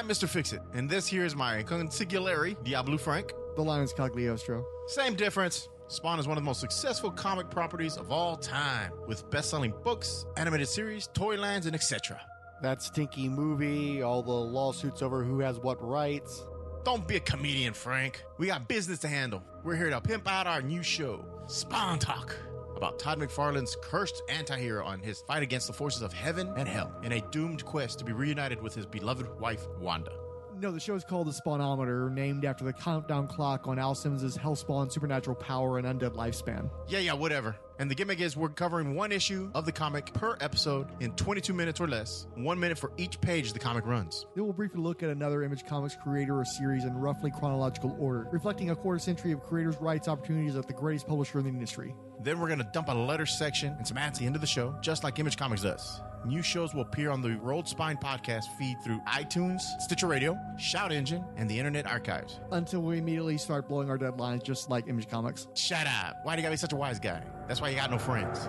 [0.09, 0.27] I'm Mr.
[0.27, 3.35] Fixit, and this here is my consigliere, Diablo Frank.
[3.57, 4.65] The Lion's Cagliostro.
[4.87, 5.69] Same difference.
[5.89, 10.25] Spawn is one of the most successful comic properties of all time, with best-selling books,
[10.39, 12.19] animated series, toy lines, and etc.
[12.63, 16.43] That stinky movie, all the lawsuits over who has what rights.
[16.87, 18.25] Don't be a comedian, Frank.
[18.39, 19.43] We got business to handle.
[19.63, 22.35] We're here to pimp out our new show, Spawn Talk,
[22.79, 26.91] about Todd McFarlane's cursed antihero on his fight against the forces of heaven and hell
[27.03, 30.13] in a doomed quest to be reunited with his beloved wife, Wanda.
[30.61, 34.37] No, the show is called The Spawnometer, named after the countdown clock on Al Simmons'
[34.37, 36.71] Hellspawn supernatural power and undead lifespan.
[36.89, 37.57] Yeah, yeah, whatever.
[37.79, 41.53] And the gimmick is we're covering one issue of the comic per episode in 22
[41.53, 44.27] minutes or less, one minute for each page the comic runs.
[44.35, 48.27] Then we'll briefly look at another Image Comics creator or series in roughly chronological order,
[48.33, 51.95] reflecting a quarter century of creators' rights opportunities at the greatest publisher in the industry.
[52.21, 54.41] Then we're going to dump a letter section and some ads at the end of
[54.41, 56.01] the show, just like Image Comics does.
[56.25, 60.91] New shows will appear on the Rolled Spine podcast feed through iTunes, Stitcher Radio, Shout
[60.91, 62.41] Engine, and the Internet Archives.
[62.51, 65.47] Until we immediately start blowing our deadlines, just like Image Comics.
[65.55, 66.17] Shut up.
[66.25, 67.23] Why do you gotta be such a wise guy?
[67.47, 68.49] That's why you got no friends.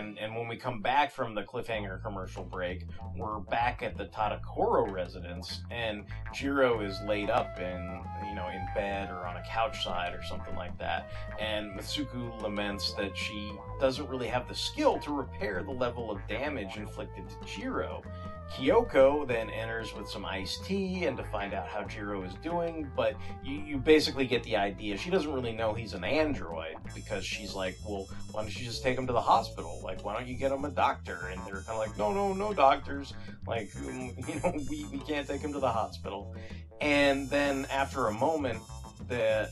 [0.00, 4.06] and and when we come back from the cliffhanger commercial break, we're back at the
[4.06, 9.42] Tadakoro residence, and Jiro is laid up in you know in bed or on a
[9.46, 14.54] couch side or something like that, and Mitsuko laments that she doesn't really have the
[14.54, 18.02] skill to repair the level of damage inflicted to Jiro.
[18.50, 22.90] Kyoko then enters with some iced tea and to find out how Jiro is doing,
[22.96, 24.96] but you, you basically get the idea.
[24.96, 28.82] She doesn't really know he's an android because she's like, well, why don't you just
[28.82, 29.80] take him to the hospital?
[29.84, 31.28] Like, why don't you get him a doctor?
[31.30, 33.14] And they're kind of like, no, no, no doctors.
[33.46, 36.34] Like, you know, we, we can't take him to the hospital.
[36.80, 38.60] And then after a moment,
[39.08, 39.50] the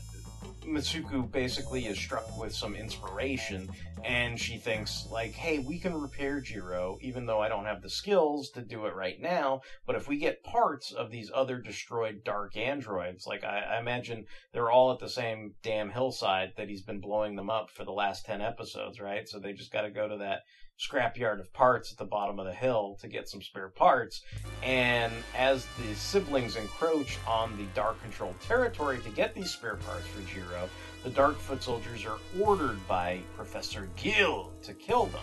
[0.65, 3.69] Mitsuko basically is struck with some inspiration
[4.03, 7.89] and she thinks like hey we can repair Jiro even though I don't have the
[7.89, 12.23] skills to do it right now but if we get parts of these other destroyed
[12.23, 16.83] dark androids like I, I imagine they're all at the same damn hillside that he's
[16.83, 19.27] been blowing them up for the last 10 episodes right?
[19.27, 20.41] So they just got to go to that
[20.79, 24.21] scrapyard of parts at the bottom of the hill to get some spare parts.
[24.63, 30.07] And as the siblings encroach on the Dark Control territory to get these spare parts
[30.07, 30.69] for Jiro,
[31.03, 35.21] the Dark Foot soldiers are ordered by Professor Gill to kill them.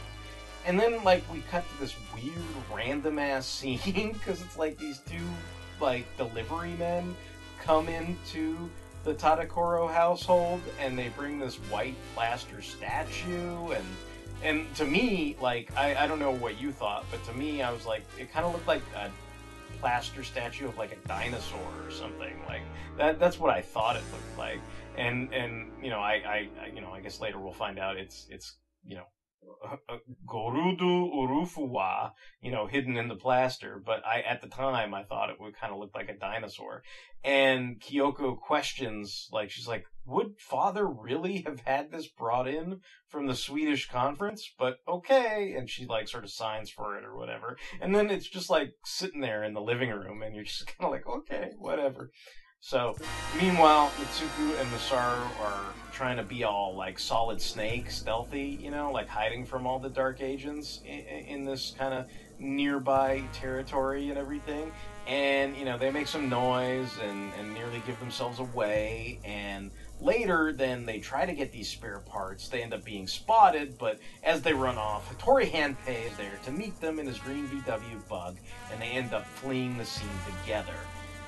[0.66, 2.34] And then, like, we cut to this weird,
[2.74, 3.46] random ass
[3.84, 5.24] scene because it's like these two,
[5.80, 7.14] like, delivery men
[7.62, 8.68] come into
[9.04, 13.84] the Tadakoro household and they bring this white plaster statue and
[14.42, 17.72] and to me, like I, I don't know what you thought, but to me, I
[17.72, 19.10] was like, it kind of looked like a
[19.78, 22.34] plaster statue of like a dinosaur or something.
[22.46, 22.62] Like
[22.98, 23.18] that.
[23.18, 24.60] That's what I thought it looked like.
[24.96, 27.96] And and you know, I, I, I you know, I guess later we'll find out
[27.96, 29.06] it's it's you know.
[30.26, 33.80] Gorudu Urufuwa, you know, hidden in the plaster.
[33.84, 36.82] But I, at the time, I thought it would kind of look like a dinosaur.
[37.24, 43.26] And Kyoko questions, like, she's like, would father really have had this brought in from
[43.26, 44.48] the Swedish conference?
[44.58, 45.54] But okay.
[45.56, 47.56] And she like sort of signs for it or whatever.
[47.80, 50.86] And then it's just like sitting there in the living room and you're just kind
[50.86, 52.10] of like, okay, whatever.
[52.66, 52.96] So,
[53.40, 58.90] meanwhile, Mitsuko and Masaru are trying to be all like solid snake, stealthy, you know,
[58.90, 62.06] like hiding from all the dark agents in, in this kind of
[62.40, 64.72] nearby territory and everything.
[65.06, 69.20] And, you know, they make some noise and, and nearly give themselves away.
[69.24, 72.48] And later, then they try to get these spare parts.
[72.48, 76.50] They end up being spotted, but as they run off, Hattori Hanpei is there to
[76.50, 78.38] meet them in his green VW bug,
[78.72, 80.08] and they end up fleeing the scene
[80.42, 80.74] together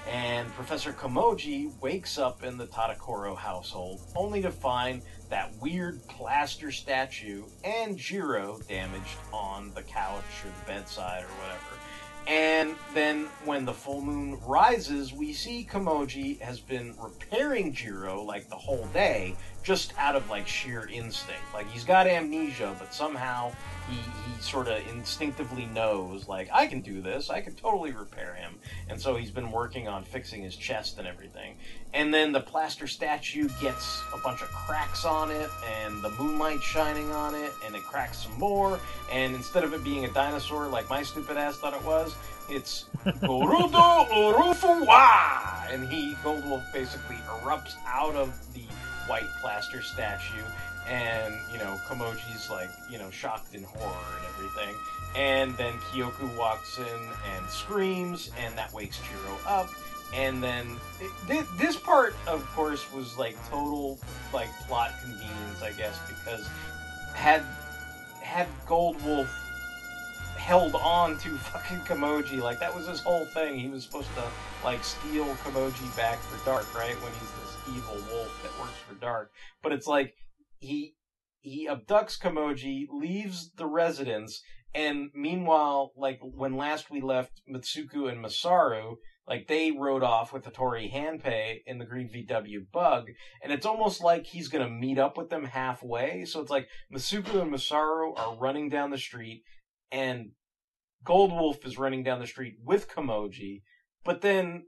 [0.09, 6.73] and Professor Komoji wakes up in the Tadakoro household only to find that weird plaster
[6.73, 11.79] statue and Jiro damaged on the couch or the bedside or whatever.
[12.27, 18.49] And then when the full moon rises, we see Kamoji has been repairing Jiro like
[18.49, 21.43] the whole day, just out of like sheer instinct.
[21.55, 23.53] Like he's got amnesia, but somehow
[23.91, 28.35] he, he sort of instinctively knows, like, I can do this, I can totally repair
[28.35, 28.59] him.
[28.89, 31.57] And so he's been working on fixing his chest and everything.
[31.95, 35.51] And then the plaster statue gets a bunch of cracks on it,
[35.83, 38.79] and the moonlight shining on it, and it cracks some more.
[39.13, 42.15] And instead of it being a dinosaur like my stupid ass thought it was,
[42.51, 45.73] it's Gorudo Urufuwa!
[45.73, 48.63] And he, Goldwolf, basically erupts out of the
[49.09, 50.45] white plaster statue
[50.89, 54.75] and you know Kamoji's like you know shocked in horror and everything,
[55.15, 59.69] and then Kyoku walks in and screams, and that wakes Jiro up,
[60.15, 60.77] and then
[61.29, 63.99] it, this part, of course, was like total
[64.33, 66.49] like plot convenience, I guess, because
[67.15, 67.43] had
[68.23, 69.29] had Gold Wolf
[70.37, 73.59] held on to fucking Kamoji, like that was his whole thing.
[73.59, 74.25] He was supposed to
[74.65, 76.95] like steal Kamoji back for Dark, right?
[77.03, 77.38] When he's
[77.77, 79.31] evil wolf that works for Dark,
[79.63, 80.15] but it's like
[80.59, 80.95] he
[81.41, 84.43] he abducts Kamoji, leaves the residence,
[84.75, 88.97] and meanwhile, like when last we left Mitsuko and Masaru,
[89.27, 93.07] like they rode off with Hattori Hanpei in the Green VW bug,
[93.43, 96.25] and it's almost like he's gonna meet up with them halfway.
[96.25, 99.43] So it's like Mitsuko and Masaru are running down the street,
[99.91, 100.31] and
[101.05, 103.63] Gold Wolf is running down the street with Kamoji,
[104.05, 104.65] but then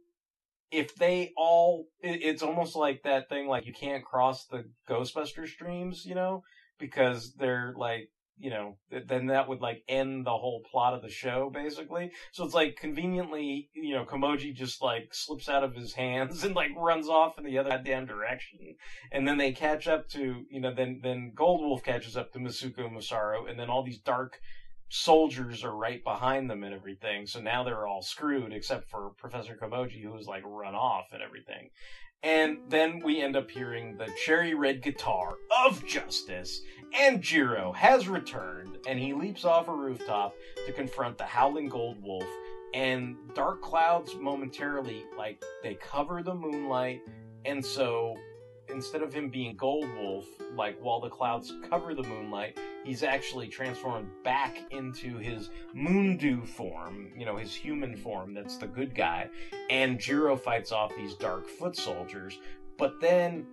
[0.70, 6.04] if they all it's almost like that thing like you can't cross the ghostbuster streams
[6.04, 6.42] you know?
[6.78, 8.08] Because they're like
[8.38, 12.10] you know then that would like end the whole plot of the show basically.
[12.32, 16.54] So it's like conveniently you know kamoji just like slips out of his hands and
[16.54, 18.58] like runs off in the other goddamn direction.
[19.12, 22.38] And then they catch up to you know then then gold wolf catches up to
[22.38, 24.38] masuko masaru and then all these dark
[24.90, 27.26] soldiers are right behind them and everything.
[27.26, 31.22] So now they're all screwed except for Professor Kamoji who was like run off and
[31.22, 31.70] everything.
[32.22, 36.60] And then we end up hearing the cherry red guitar of justice,
[36.92, 40.34] and Jiro has returned, and he leaps off a rooftop
[40.66, 42.26] to confront the howling gold wolf.
[42.74, 47.00] And dark clouds momentarily, like, they cover the moonlight,
[47.46, 48.16] and so
[48.72, 53.48] instead of him being Gold Wolf, like while the clouds cover the moonlight, he's actually
[53.48, 59.28] transformed back into his Moondew form, you know, his human form that's the good guy.
[59.68, 62.38] And Jiro fights off these dark foot soldiers.
[62.78, 63.46] But then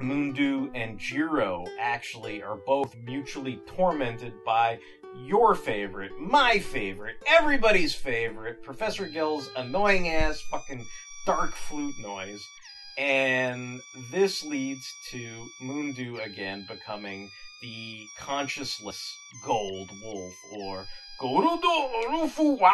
[0.00, 4.78] Moondew and Jiro actually are both mutually tormented by
[5.16, 10.84] your favorite, my favorite, everybody's favorite, Professor Gill's annoying ass fucking
[11.26, 12.42] dark flute noise.
[12.98, 13.80] And
[14.10, 17.30] this leads to Moondew again becoming
[17.62, 19.14] the consciousless
[19.44, 20.86] gold wolf or
[21.20, 22.72] Gorudo Rufuwa.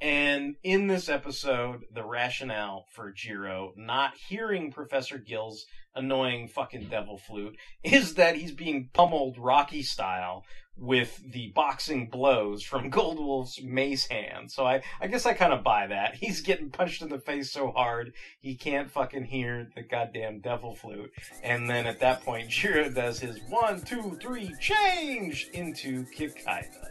[0.00, 7.18] And in this episode, the rationale for Jiro not hearing Professor Gill's annoying fucking devil
[7.18, 10.44] flute is that he's being pummeled Rocky style
[10.76, 14.50] with the boxing blows from Goldwolf's mace hand.
[14.50, 16.14] So I, I guess I kind of buy that.
[16.24, 20.74] He's getting punched in the face so hard he can't fucking hear the goddamn devil
[20.74, 21.12] flute.
[21.42, 26.90] And then at that point, Jiro does his one, two, three, change into Kikaida.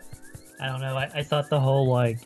[0.61, 0.95] I don't know.
[0.95, 2.19] I, I thought the whole like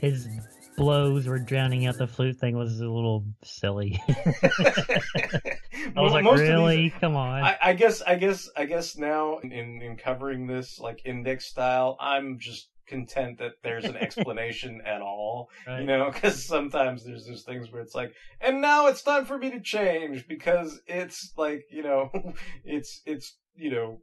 [0.00, 0.28] his
[0.76, 4.00] blows were drowning out the flute thing was a little silly.
[4.08, 6.76] I was like, Most really?
[6.76, 7.42] these- Come on.
[7.42, 11.96] I, I guess, I guess, I guess now in, in covering this like index style,
[12.00, 15.48] I'm just content that there's an explanation at all.
[15.66, 15.80] Right.
[15.80, 19.36] You know, because sometimes there's those things where it's like, and now it's time for
[19.38, 22.10] me to change because it's like, you know,
[22.64, 23.98] it's it's you know,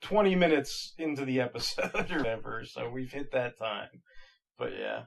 [0.00, 2.62] twenty minutes into the episode or whatever.
[2.64, 3.88] So we've hit that time.
[4.60, 5.04] But yeah.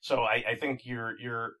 [0.00, 1.52] So I, I think you're you're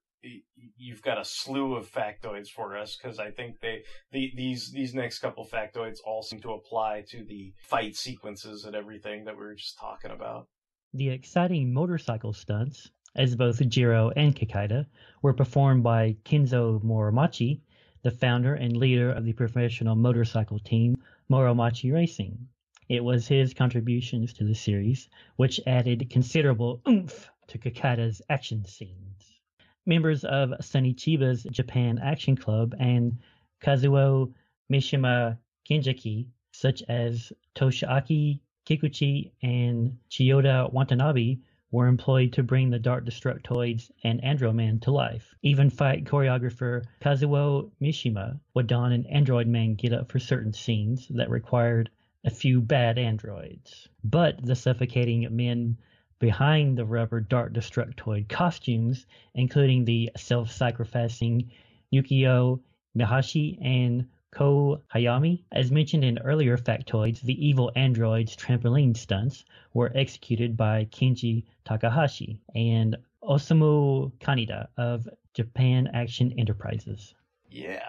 [0.76, 4.94] you've got a slew of factoids for us because I think they the, these these
[4.94, 9.44] next couple factoids all seem to apply to the fight sequences and everything that we
[9.44, 10.48] were just talking about.
[10.94, 14.86] The exciting motorcycle stunts, as both Jiro and Kikaida,
[15.22, 17.60] were performed by Kenzo Moromachi,
[18.02, 20.96] the founder and leader of the professional motorcycle team
[21.30, 22.48] Moromachi Racing.
[22.90, 29.38] It was his contributions to the series which added considerable oomph to Kikaida's action scenes.
[29.86, 33.16] Members of Sonny Chiba's Japan Action Club and
[33.62, 34.34] Kazuo
[34.68, 41.38] Mishima Kenjiki, such as Toshiaki Kikuchi and Chiyoda Watanabe
[41.70, 45.32] were employed to bring the Dark Destructoids and Androman to life.
[45.42, 51.30] Even fight choreographer Kazuo Mishima would don an Android Man getup for certain scenes that
[51.30, 51.88] required
[52.24, 53.88] a few bad androids.
[54.04, 55.76] But the suffocating men
[56.18, 61.50] behind the rubber Dark Destructoid costumes, including the self-sacrificing
[61.92, 62.60] Yukio
[62.96, 65.42] Mihashi and Ko Hayami.
[65.50, 69.44] As mentioned in earlier factoids, the evil android's trampoline stunts
[69.74, 77.14] were executed by Kenji Takahashi and Osamu Kaneda of Japan Action Enterprises.
[77.50, 77.80] Yeah.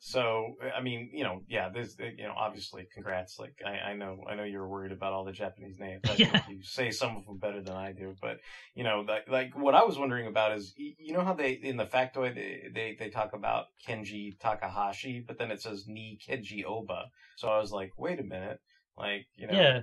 [0.00, 3.38] So I mean, you know, yeah, there's uh, you know, obviously, congrats.
[3.38, 6.08] Like I, I know, I know you're worried about all the Japanese names.
[6.08, 6.26] I Yeah.
[6.26, 8.38] think you say some of them better than I do, but
[8.74, 11.76] you know, like, like what I was wondering about is, you know how they in
[11.76, 16.64] the factoid they they, they talk about Kenji Takahashi, but then it says Ni Kenji
[16.64, 17.06] Oba.
[17.36, 18.58] So I was like, wait a minute,
[18.96, 19.80] like you know, Yeah.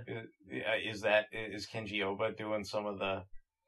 [0.84, 3.24] is that is Kenji Oba doing some of the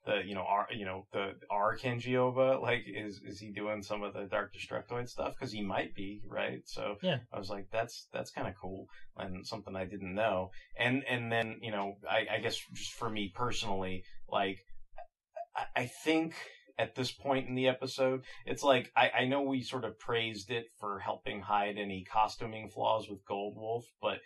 [0.08, 3.82] the you know R you know the R Kenji Oba like is is he doing
[3.84, 5.34] some of the Dark Destructoid stuff?
[5.38, 6.60] Because he might be right?
[6.66, 7.18] So Yeah.
[7.32, 8.86] I was like that's that's kind of cool
[9.18, 10.48] and something I didn't know.
[10.80, 14.56] And and then you know I, I guess just for me personally like
[15.56, 16.34] I, I think
[16.80, 20.50] at this point in the episode it's like I, I know we sort of praised
[20.52, 24.20] it for helping hide any costuming flaws with Gold Wolf but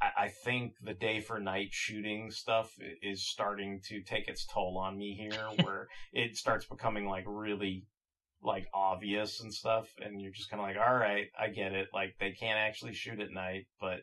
[0.00, 2.72] I, I think the day for night shooting stuff
[3.02, 7.86] is starting to take its toll on me here, where it starts becoming like really
[8.42, 11.88] like obvious and stuff, and you're just kind of like, all right, I get it.
[11.92, 14.00] Like they can't actually shoot at night, but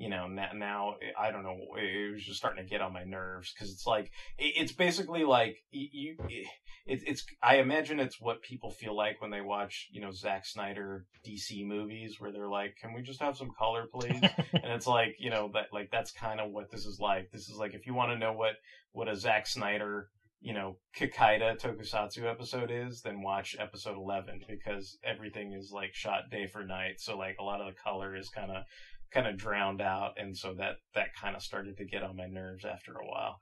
[0.00, 1.58] you know now, now I don't know.
[1.76, 5.58] It was just starting to get on my nerves because it's like it's basically like
[5.72, 6.16] you.
[6.26, 6.46] it,
[6.86, 11.04] it's I imagine it's what people feel like when they watch you know Zack Snyder
[11.28, 14.22] DC movies where they're like, can we just have some color, please?
[14.54, 17.30] and it's like you know that like that's kind of what this is like.
[17.30, 18.54] This is like if you want to know what
[18.92, 20.08] what a Zack Snyder
[20.40, 26.30] you know Kikaida Tokusatsu episode is, then watch episode eleven because everything is like shot
[26.30, 27.00] day for night.
[27.00, 28.64] So like a lot of the color is kind of
[29.12, 32.26] kind of drowned out, and so that that kind of started to get on my
[32.26, 33.40] nerves after a while.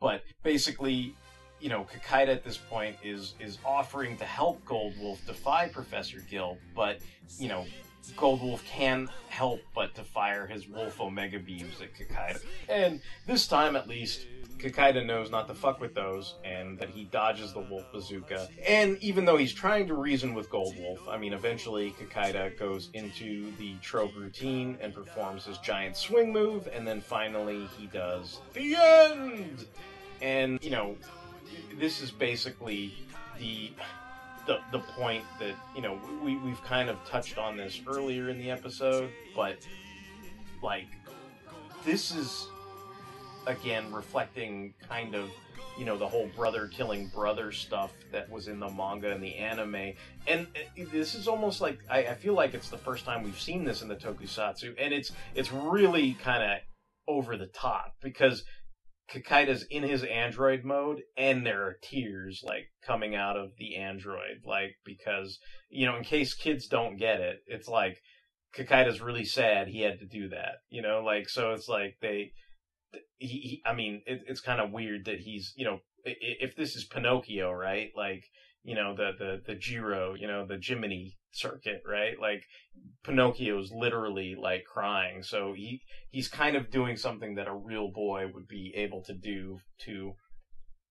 [0.00, 1.14] But basically,
[1.60, 6.20] you know, Kakaida at this point is is offering to help Gold Wolf defy Professor
[6.30, 6.98] Gill, but
[7.38, 7.66] you know,
[8.16, 12.40] Gold Wolf can help but to fire his Wolf Omega beams at Kakaida.
[12.68, 14.26] And this time at least,
[14.58, 18.48] Kakaida knows not to fuck with those, and that he dodges the Wolf Bazooka.
[18.66, 22.90] And even though he's trying to reason with Gold Wolf, I mean, eventually Kakaida goes
[22.92, 28.40] into the trope routine and performs his giant swing move, and then finally he does
[28.52, 29.66] the end!
[30.20, 30.96] And, you know,
[31.78, 32.94] this is basically
[33.38, 33.70] the
[34.46, 38.38] the the point that you know we we've kind of touched on this earlier in
[38.38, 39.58] the episode, but
[40.62, 40.86] like
[41.84, 42.48] this is
[43.48, 45.30] again reflecting kind of
[45.78, 49.36] you know the whole brother killing brother stuff that was in the manga and the
[49.36, 49.92] anime.
[50.26, 53.40] And uh, this is almost like I, I feel like it's the first time we've
[53.40, 56.58] seen this in the tokusatsu and it's it's really kind of
[57.06, 58.44] over the top because
[59.10, 64.42] Kakaida's in his android mode and there are tears like coming out of the android
[64.44, 65.38] like because
[65.70, 67.96] you know in case kids don't get it it's like
[68.54, 72.32] Kakaida's really sad he had to do that you know like so it's like they
[73.18, 76.76] he, he I mean it, it's kind of weird that he's you know if this
[76.76, 77.90] is Pinocchio right?
[77.96, 78.24] Like
[78.62, 82.18] you know the the the Jiro you know the Jiminy circuit right?
[82.20, 82.44] Like
[83.04, 85.22] Pinocchio's literally like crying.
[85.22, 89.14] So he he's kind of doing something that a real boy would be able to
[89.14, 90.14] do to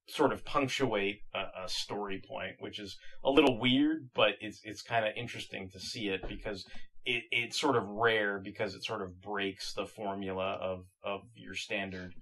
[0.09, 2.95] sort of punctuate a, a story point which is
[3.25, 6.65] a little weird but it's it's kind of interesting to see it because
[7.07, 11.55] it, it's sort of rare because it sort of breaks the formula of of your
[11.55, 12.13] standard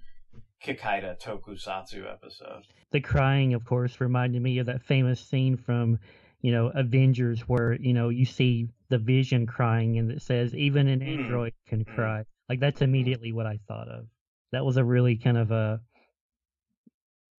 [0.63, 2.63] Kikaida tokusatsu episode.
[2.91, 5.99] The crying, of course, reminded me of that famous scene from,
[6.41, 10.87] you know, Avengers where, you know, you see the vision crying and it says, even
[10.87, 11.07] an Mm.
[11.07, 12.23] android can cry.
[12.47, 14.07] Like, that's immediately what I thought of.
[14.51, 15.81] That was a really kind of a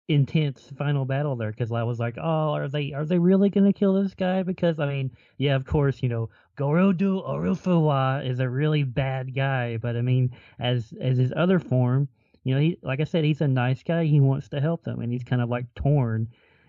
[0.08, 3.72] intense final battle there because I was like, oh, are they are they really gonna
[3.72, 4.42] kill this guy?
[4.42, 9.76] Because I mean, yeah, of course, you know, Gorodu Orufuwa is a really bad guy,
[9.76, 12.08] but I mean, as as his other form,
[12.44, 14.04] you know, he like I said, he's a nice guy.
[14.04, 16.28] He wants to help them, and he's kind of like torn,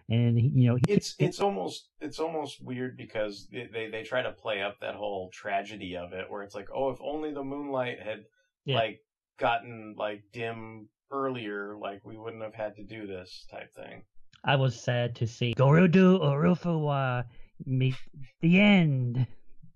[0.10, 4.04] and he, you know, he, It's it's almost it's almost weird because they, they they
[4.04, 7.34] try to play up that whole tragedy of it where it's like, oh, if only
[7.34, 8.26] the moonlight had
[8.66, 8.78] Yeah.
[8.78, 9.02] like
[9.38, 14.04] gotten like dim earlier, like we wouldn't have had to do this type thing.
[14.44, 17.26] I was sad to see Gorodu Orufuwa
[17.66, 17.96] meet
[18.42, 19.28] the end.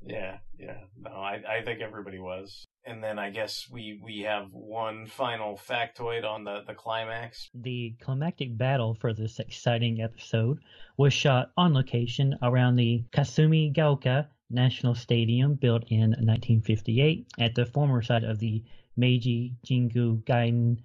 [0.03, 0.77] Yeah, yeah.
[0.99, 2.65] No, I, I think everybody was.
[2.85, 7.49] And then I guess we, we have one final factoid on the, the climax.
[7.53, 10.59] The climactic battle for this exciting episode
[10.97, 18.01] was shot on location around the Kasumigaoka National Stadium built in 1958 at the former
[18.01, 18.63] site of the
[18.97, 20.77] Meiji Jingu Gaien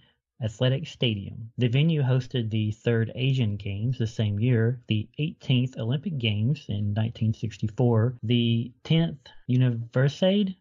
[0.43, 1.51] Athletic Stadium.
[1.57, 6.93] The venue hosted the third Asian Games the same year, the 18th Olympic Games in
[6.93, 9.19] 1964, the 10th
[9.49, 10.57] Universiade.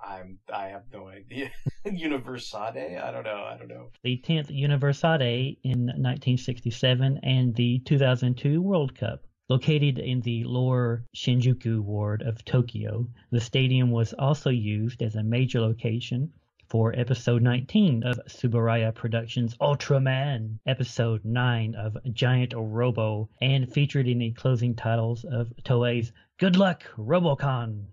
[0.00, 1.50] I'm I have no idea.
[1.84, 2.98] Universade?
[2.98, 3.44] I don't know.
[3.44, 3.90] I don't know.
[4.02, 9.26] The 10th Universade in 1967 and the 2002 World Cup.
[9.48, 15.22] Located in the lower Shinjuku ward of Tokyo, the stadium was also used as a
[15.22, 16.32] major location
[16.68, 24.18] for episode 19 of Tsuburaya Productions Ultraman, episode 9 of Giant Robo, and featured in
[24.18, 27.84] the closing titles of Toei's Good Luck Robocon.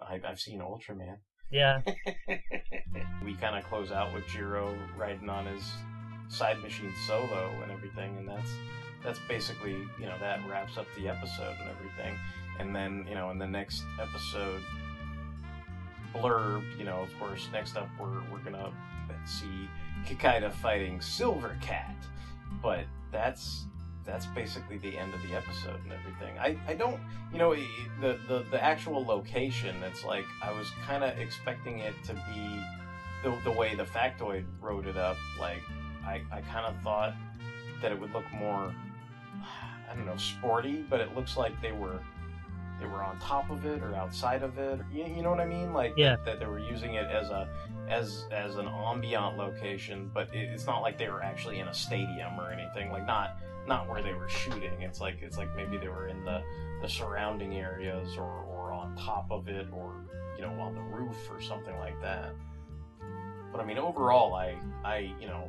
[0.00, 1.18] I, I've seen Ultraman.
[1.50, 1.82] Yeah.
[3.24, 5.70] we kind of close out with Jiro riding on his
[6.28, 8.50] side machine solo and everything, and that's
[9.04, 12.18] that's basically you know that wraps up the episode and everything.
[12.58, 14.62] And then you know in the next episode
[16.14, 18.72] blurb, you know, of course, next up we're we're gonna
[19.24, 19.68] see
[20.06, 21.96] Kikaider fighting Silver Cat,
[22.62, 23.66] but that's
[24.04, 26.38] that's basically the end of the episode and everything.
[26.38, 27.00] I, I don't,
[27.32, 27.54] you know,
[28.00, 32.64] the, the, the actual location, it's like I was kind of expecting it to be
[33.22, 35.16] the, the way the factoid wrote it up.
[35.38, 35.62] Like,
[36.04, 37.14] I, I kind of thought
[37.80, 38.74] that it would look more,
[39.90, 42.00] I don't know, sporty, but it looks like they were
[42.82, 44.80] they were on top of it or outside of it.
[44.92, 45.72] You, you know what I mean?
[45.72, 46.16] Like yeah.
[46.16, 47.48] that, that, they were using it as a
[47.88, 51.74] as as an ambient location, but it, it's not like they were actually in a
[51.74, 52.90] stadium or anything.
[52.90, 54.82] Like not not where they were shooting.
[54.82, 56.42] It's like it's like maybe they were in the
[56.80, 59.94] the surrounding areas or or on top of it or
[60.36, 62.34] you know on the roof or something like that.
[63.52, 65.48] But I mean, overall, I I you know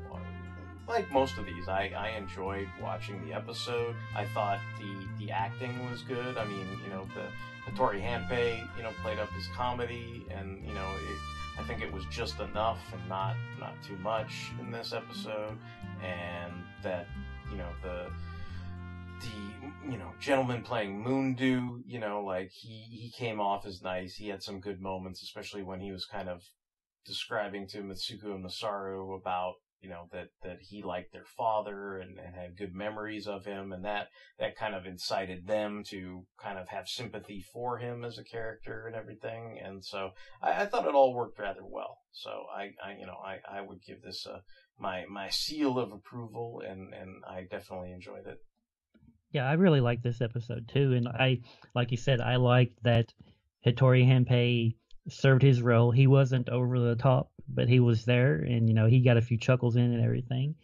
[0.88, 3.96] like most of these, I, I enjoyed watching the episode.
[4.16, 6.38] I thought the the acting was good.
[6.38, 7.26] I mean, you know, the
[7.70, 11.18] the Tori Hanpei, you know, played up his comedy, and you know, it,
[11.60, 15.58] I think it was just enough and not not too much in this episode,
[16.04, 16.54] and
[16.84, 17.08] that
[17.50, 18.12] you know the
[19.22, 24.16] the you know gentleman playing Moondew, you know, like he he came off as nice.
[24.16, 26.42] He had some good moments, especially when he was kind of
[27.06, 32.18] describing to Mitsuko and Masaru about you know that that he liked their father and,
[32.18, 34.08] and had good memories of him and that
[34.40, 38.88] that kind of incited them to kind of have sympathy for him as a character
[38.88, 39.60] and everything.
[39.64, 40.12] And so
[40.42, 41.98] I, I thought it all worked rather well.
[42.14, 44.42] So I, I you know I, I would give this a,
[44.80, 48.38] my my seal of approval and and I definitely enjoyed it.
[49.32, 50.94] Yeah I really liked this episode too.
[50.94, 51.42] And I
[51.76, 53.14] like you said I liked that
[53.66, 54.76] Hattori Hanpei
[55.10, 58.88] served his role he wasn't over the top but he was there and you know
[58.88, 60.56] he got a few chuckles in and everything.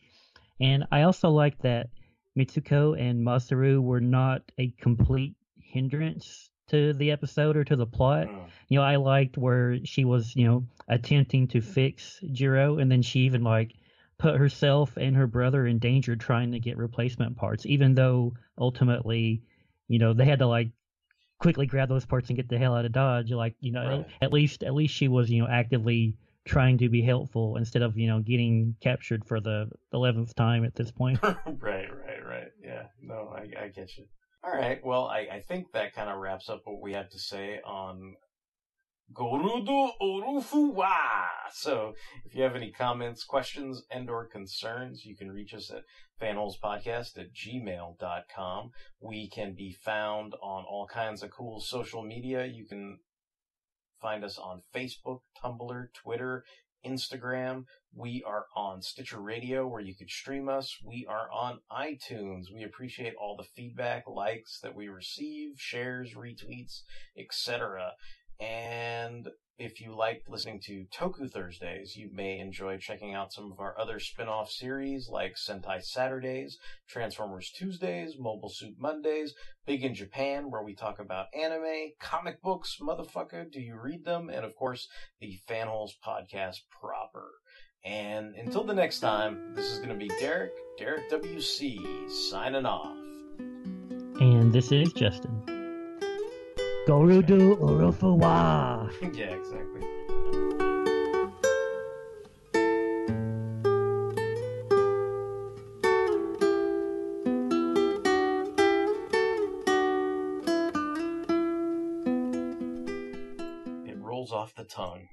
[0.61, 1.89] And I also like that
[2.37, 8.27] Mitsuko and Masaru were not a complete hindrance to the episode or to the plot.
[8.27, 8.47] Mm.
[8.67, 13.01] You know, I liked where she was, you know, attempting to fix Jiro and then
[13.01, 13.73] she even like
[14.17, 19.41] put herself and her brother in danger trying to get replacement parts, even though ultimately,
[19.87, 20.69] you know, they had to like
[21.39, 23.31] quickly grab those parts and get the hell out of Dodge.
[23.31, 24.05] Like, you know, right.
[24.21, 26.15] at least at least she was, you know, actively
[26.45, 30.75] trying to be helpful instead of you know getting captured for the eleventh time at
[30.75, 31.21] this point.
[31.23, 32.47] right, right, right.
[32.63, 34.05] Yeah, no, I, I get you.
[34.43, 37.19] All right, well, I, I think that kind of wraps up what we have to
[37.19, 38.15] say on
[39.13, 40.93] Gorudo Urufuwa.
[41.51, 41.93] So,
[42.25, 45.83] if you have any comments, questions, and or concerns, you can reach us at
[46.21, 48.71] fanholespodcast at gmail.com.
[48.99, 52.45] We can be found on all kinds of cool social media.
[52.45, 52.99] You can
[53.99, 56.43] find us on Facebook, Tumblr, Twitter,
[56.85, 57.65] Instagram.
[57.93, 60.77] We are on Stitcher Radio where you could stream us.
[60.85, 62.45] We are on iTunes.
[62.53, 66.81] We appreciate all the feedback, likes that we receive, shares, retweets,
[67.17, 67.93] etc.
[68.39, 69.27] And
[69.57, 73.77] if you like listening to Toku Thursdays, you may enjoy checking out some of our
[73.77, 79.33] other spin-off series like Sentai Saturdays, Transformers Tuesdays, Mobile Suit Mondays,
[79.65, 84.29] Big in Japan, where we talk about anime, comic books, motherfucker, do you read them?
[84.29, 84.87] And of course,
[85.19, 87.27] the Fanholes podcast proper.
[87.83, 92.95] And until the next time, this is going to be Derek, Derek WC, signing off.
[94.21, 95.58] And this is Justin.
[96.89, 98.89] Gorudu Urufuwa.
[99.13, 99.83] yeah, exactly.
[113.85, 115.07] It rolls off the tongue.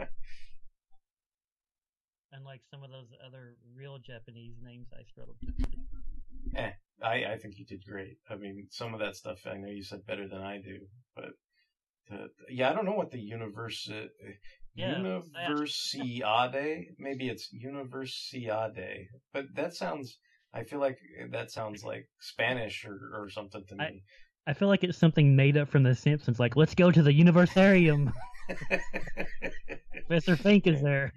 [2.32, 5.36] Unlike some of those other real Japanese names I struggled
[6.56, 6.72] Eh.
[7.02, 8.18] I, I think you did great.
[8.28, 10.80] I mean, some of that stuff I know you said better than I do,
[11.14, 11.32] but
[12.48, 14.06] yeah, I don't know what the universe, uh,
[14.74, 16.86] Yeah, Universiade.
[16.98, 20.18] Maybe it's Universiade, but that sounds.
[20.54, 20.98] I feel like
[21.30, 24.02] that sounds like Spanish or, or something to me.
[24.46, 26.40] I feel like it's something made up from The Simpsons.
[26.40, 28.14] Like, let's go to the Universarium.
[30.06, 31.12] Professor Fink is there.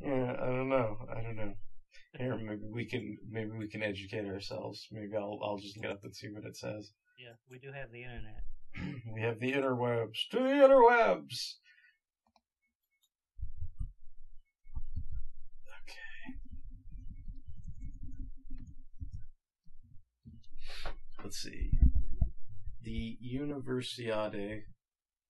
[0.00, 0.96] Yeah, I don't know.
[1.08, 1.52] I don't know.
[2.18, 4.86] Here, maybe we can maybe we can educate ourselves.
[4.92, 6.92] Maybe I'll I'll just get up and see what it says.
[7.18, 8.42] Yeah, we do have the internet.
[9.14, 10.28] we have the interwebs.
[10.30, 11.54] To the interwebs.
[15.80, 16.34] Okay.
[21.22, 21.70] Let's see.
[22.82, 24.62] The Universiade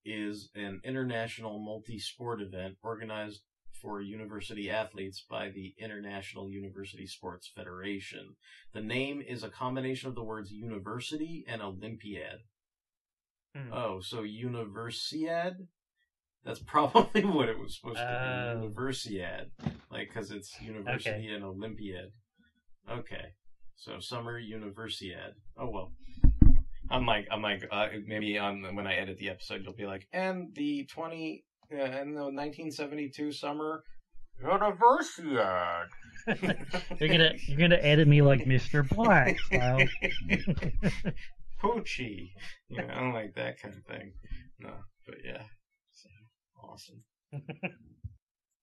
[0.05, 3.43] is an international multi-sport event organized
[3.83, 8.37] for university athletes by the International University Sports Federation.
[8.73, 12.39] The name is a combination of the words university and Olympiad.
[13.57, 13.73] Hmm.
[13.73, 15.67] Oh, so Universiad?
[16.45, 18.61] That's probably what it was supposed to Oh.
[18.61, 18.75] be.
[18.75, 19.51] Universiad.
[19.91, 22.11] Like, because it's university and Olympiad.
[22.91, 23.27] Okay.
[23.77, 25.33] So Summer Universiad.
[25.59, 25.93] Oh well.
[26.91, 30.07] I'm like, I'm like, uh, maybe on when I edit the episode, you'll be like,
[30.13, 33.83] and the 20, uh, and the 1972 Summer
[34.43, 35.87] Universiad.
[37.01, 38.89] You're gonna you're gonna edit me like Mr.
[38.89, 39.79] Black style.
[41.63, 42.31] Poochie.
[42.69, 44.13] Yeah, I don't like that kind of thing.
[44.61, 44.71] No,
[45.07, 45.43] but yeah.
[45.93, 46.09] So,
[46.63, 47.03] awesome.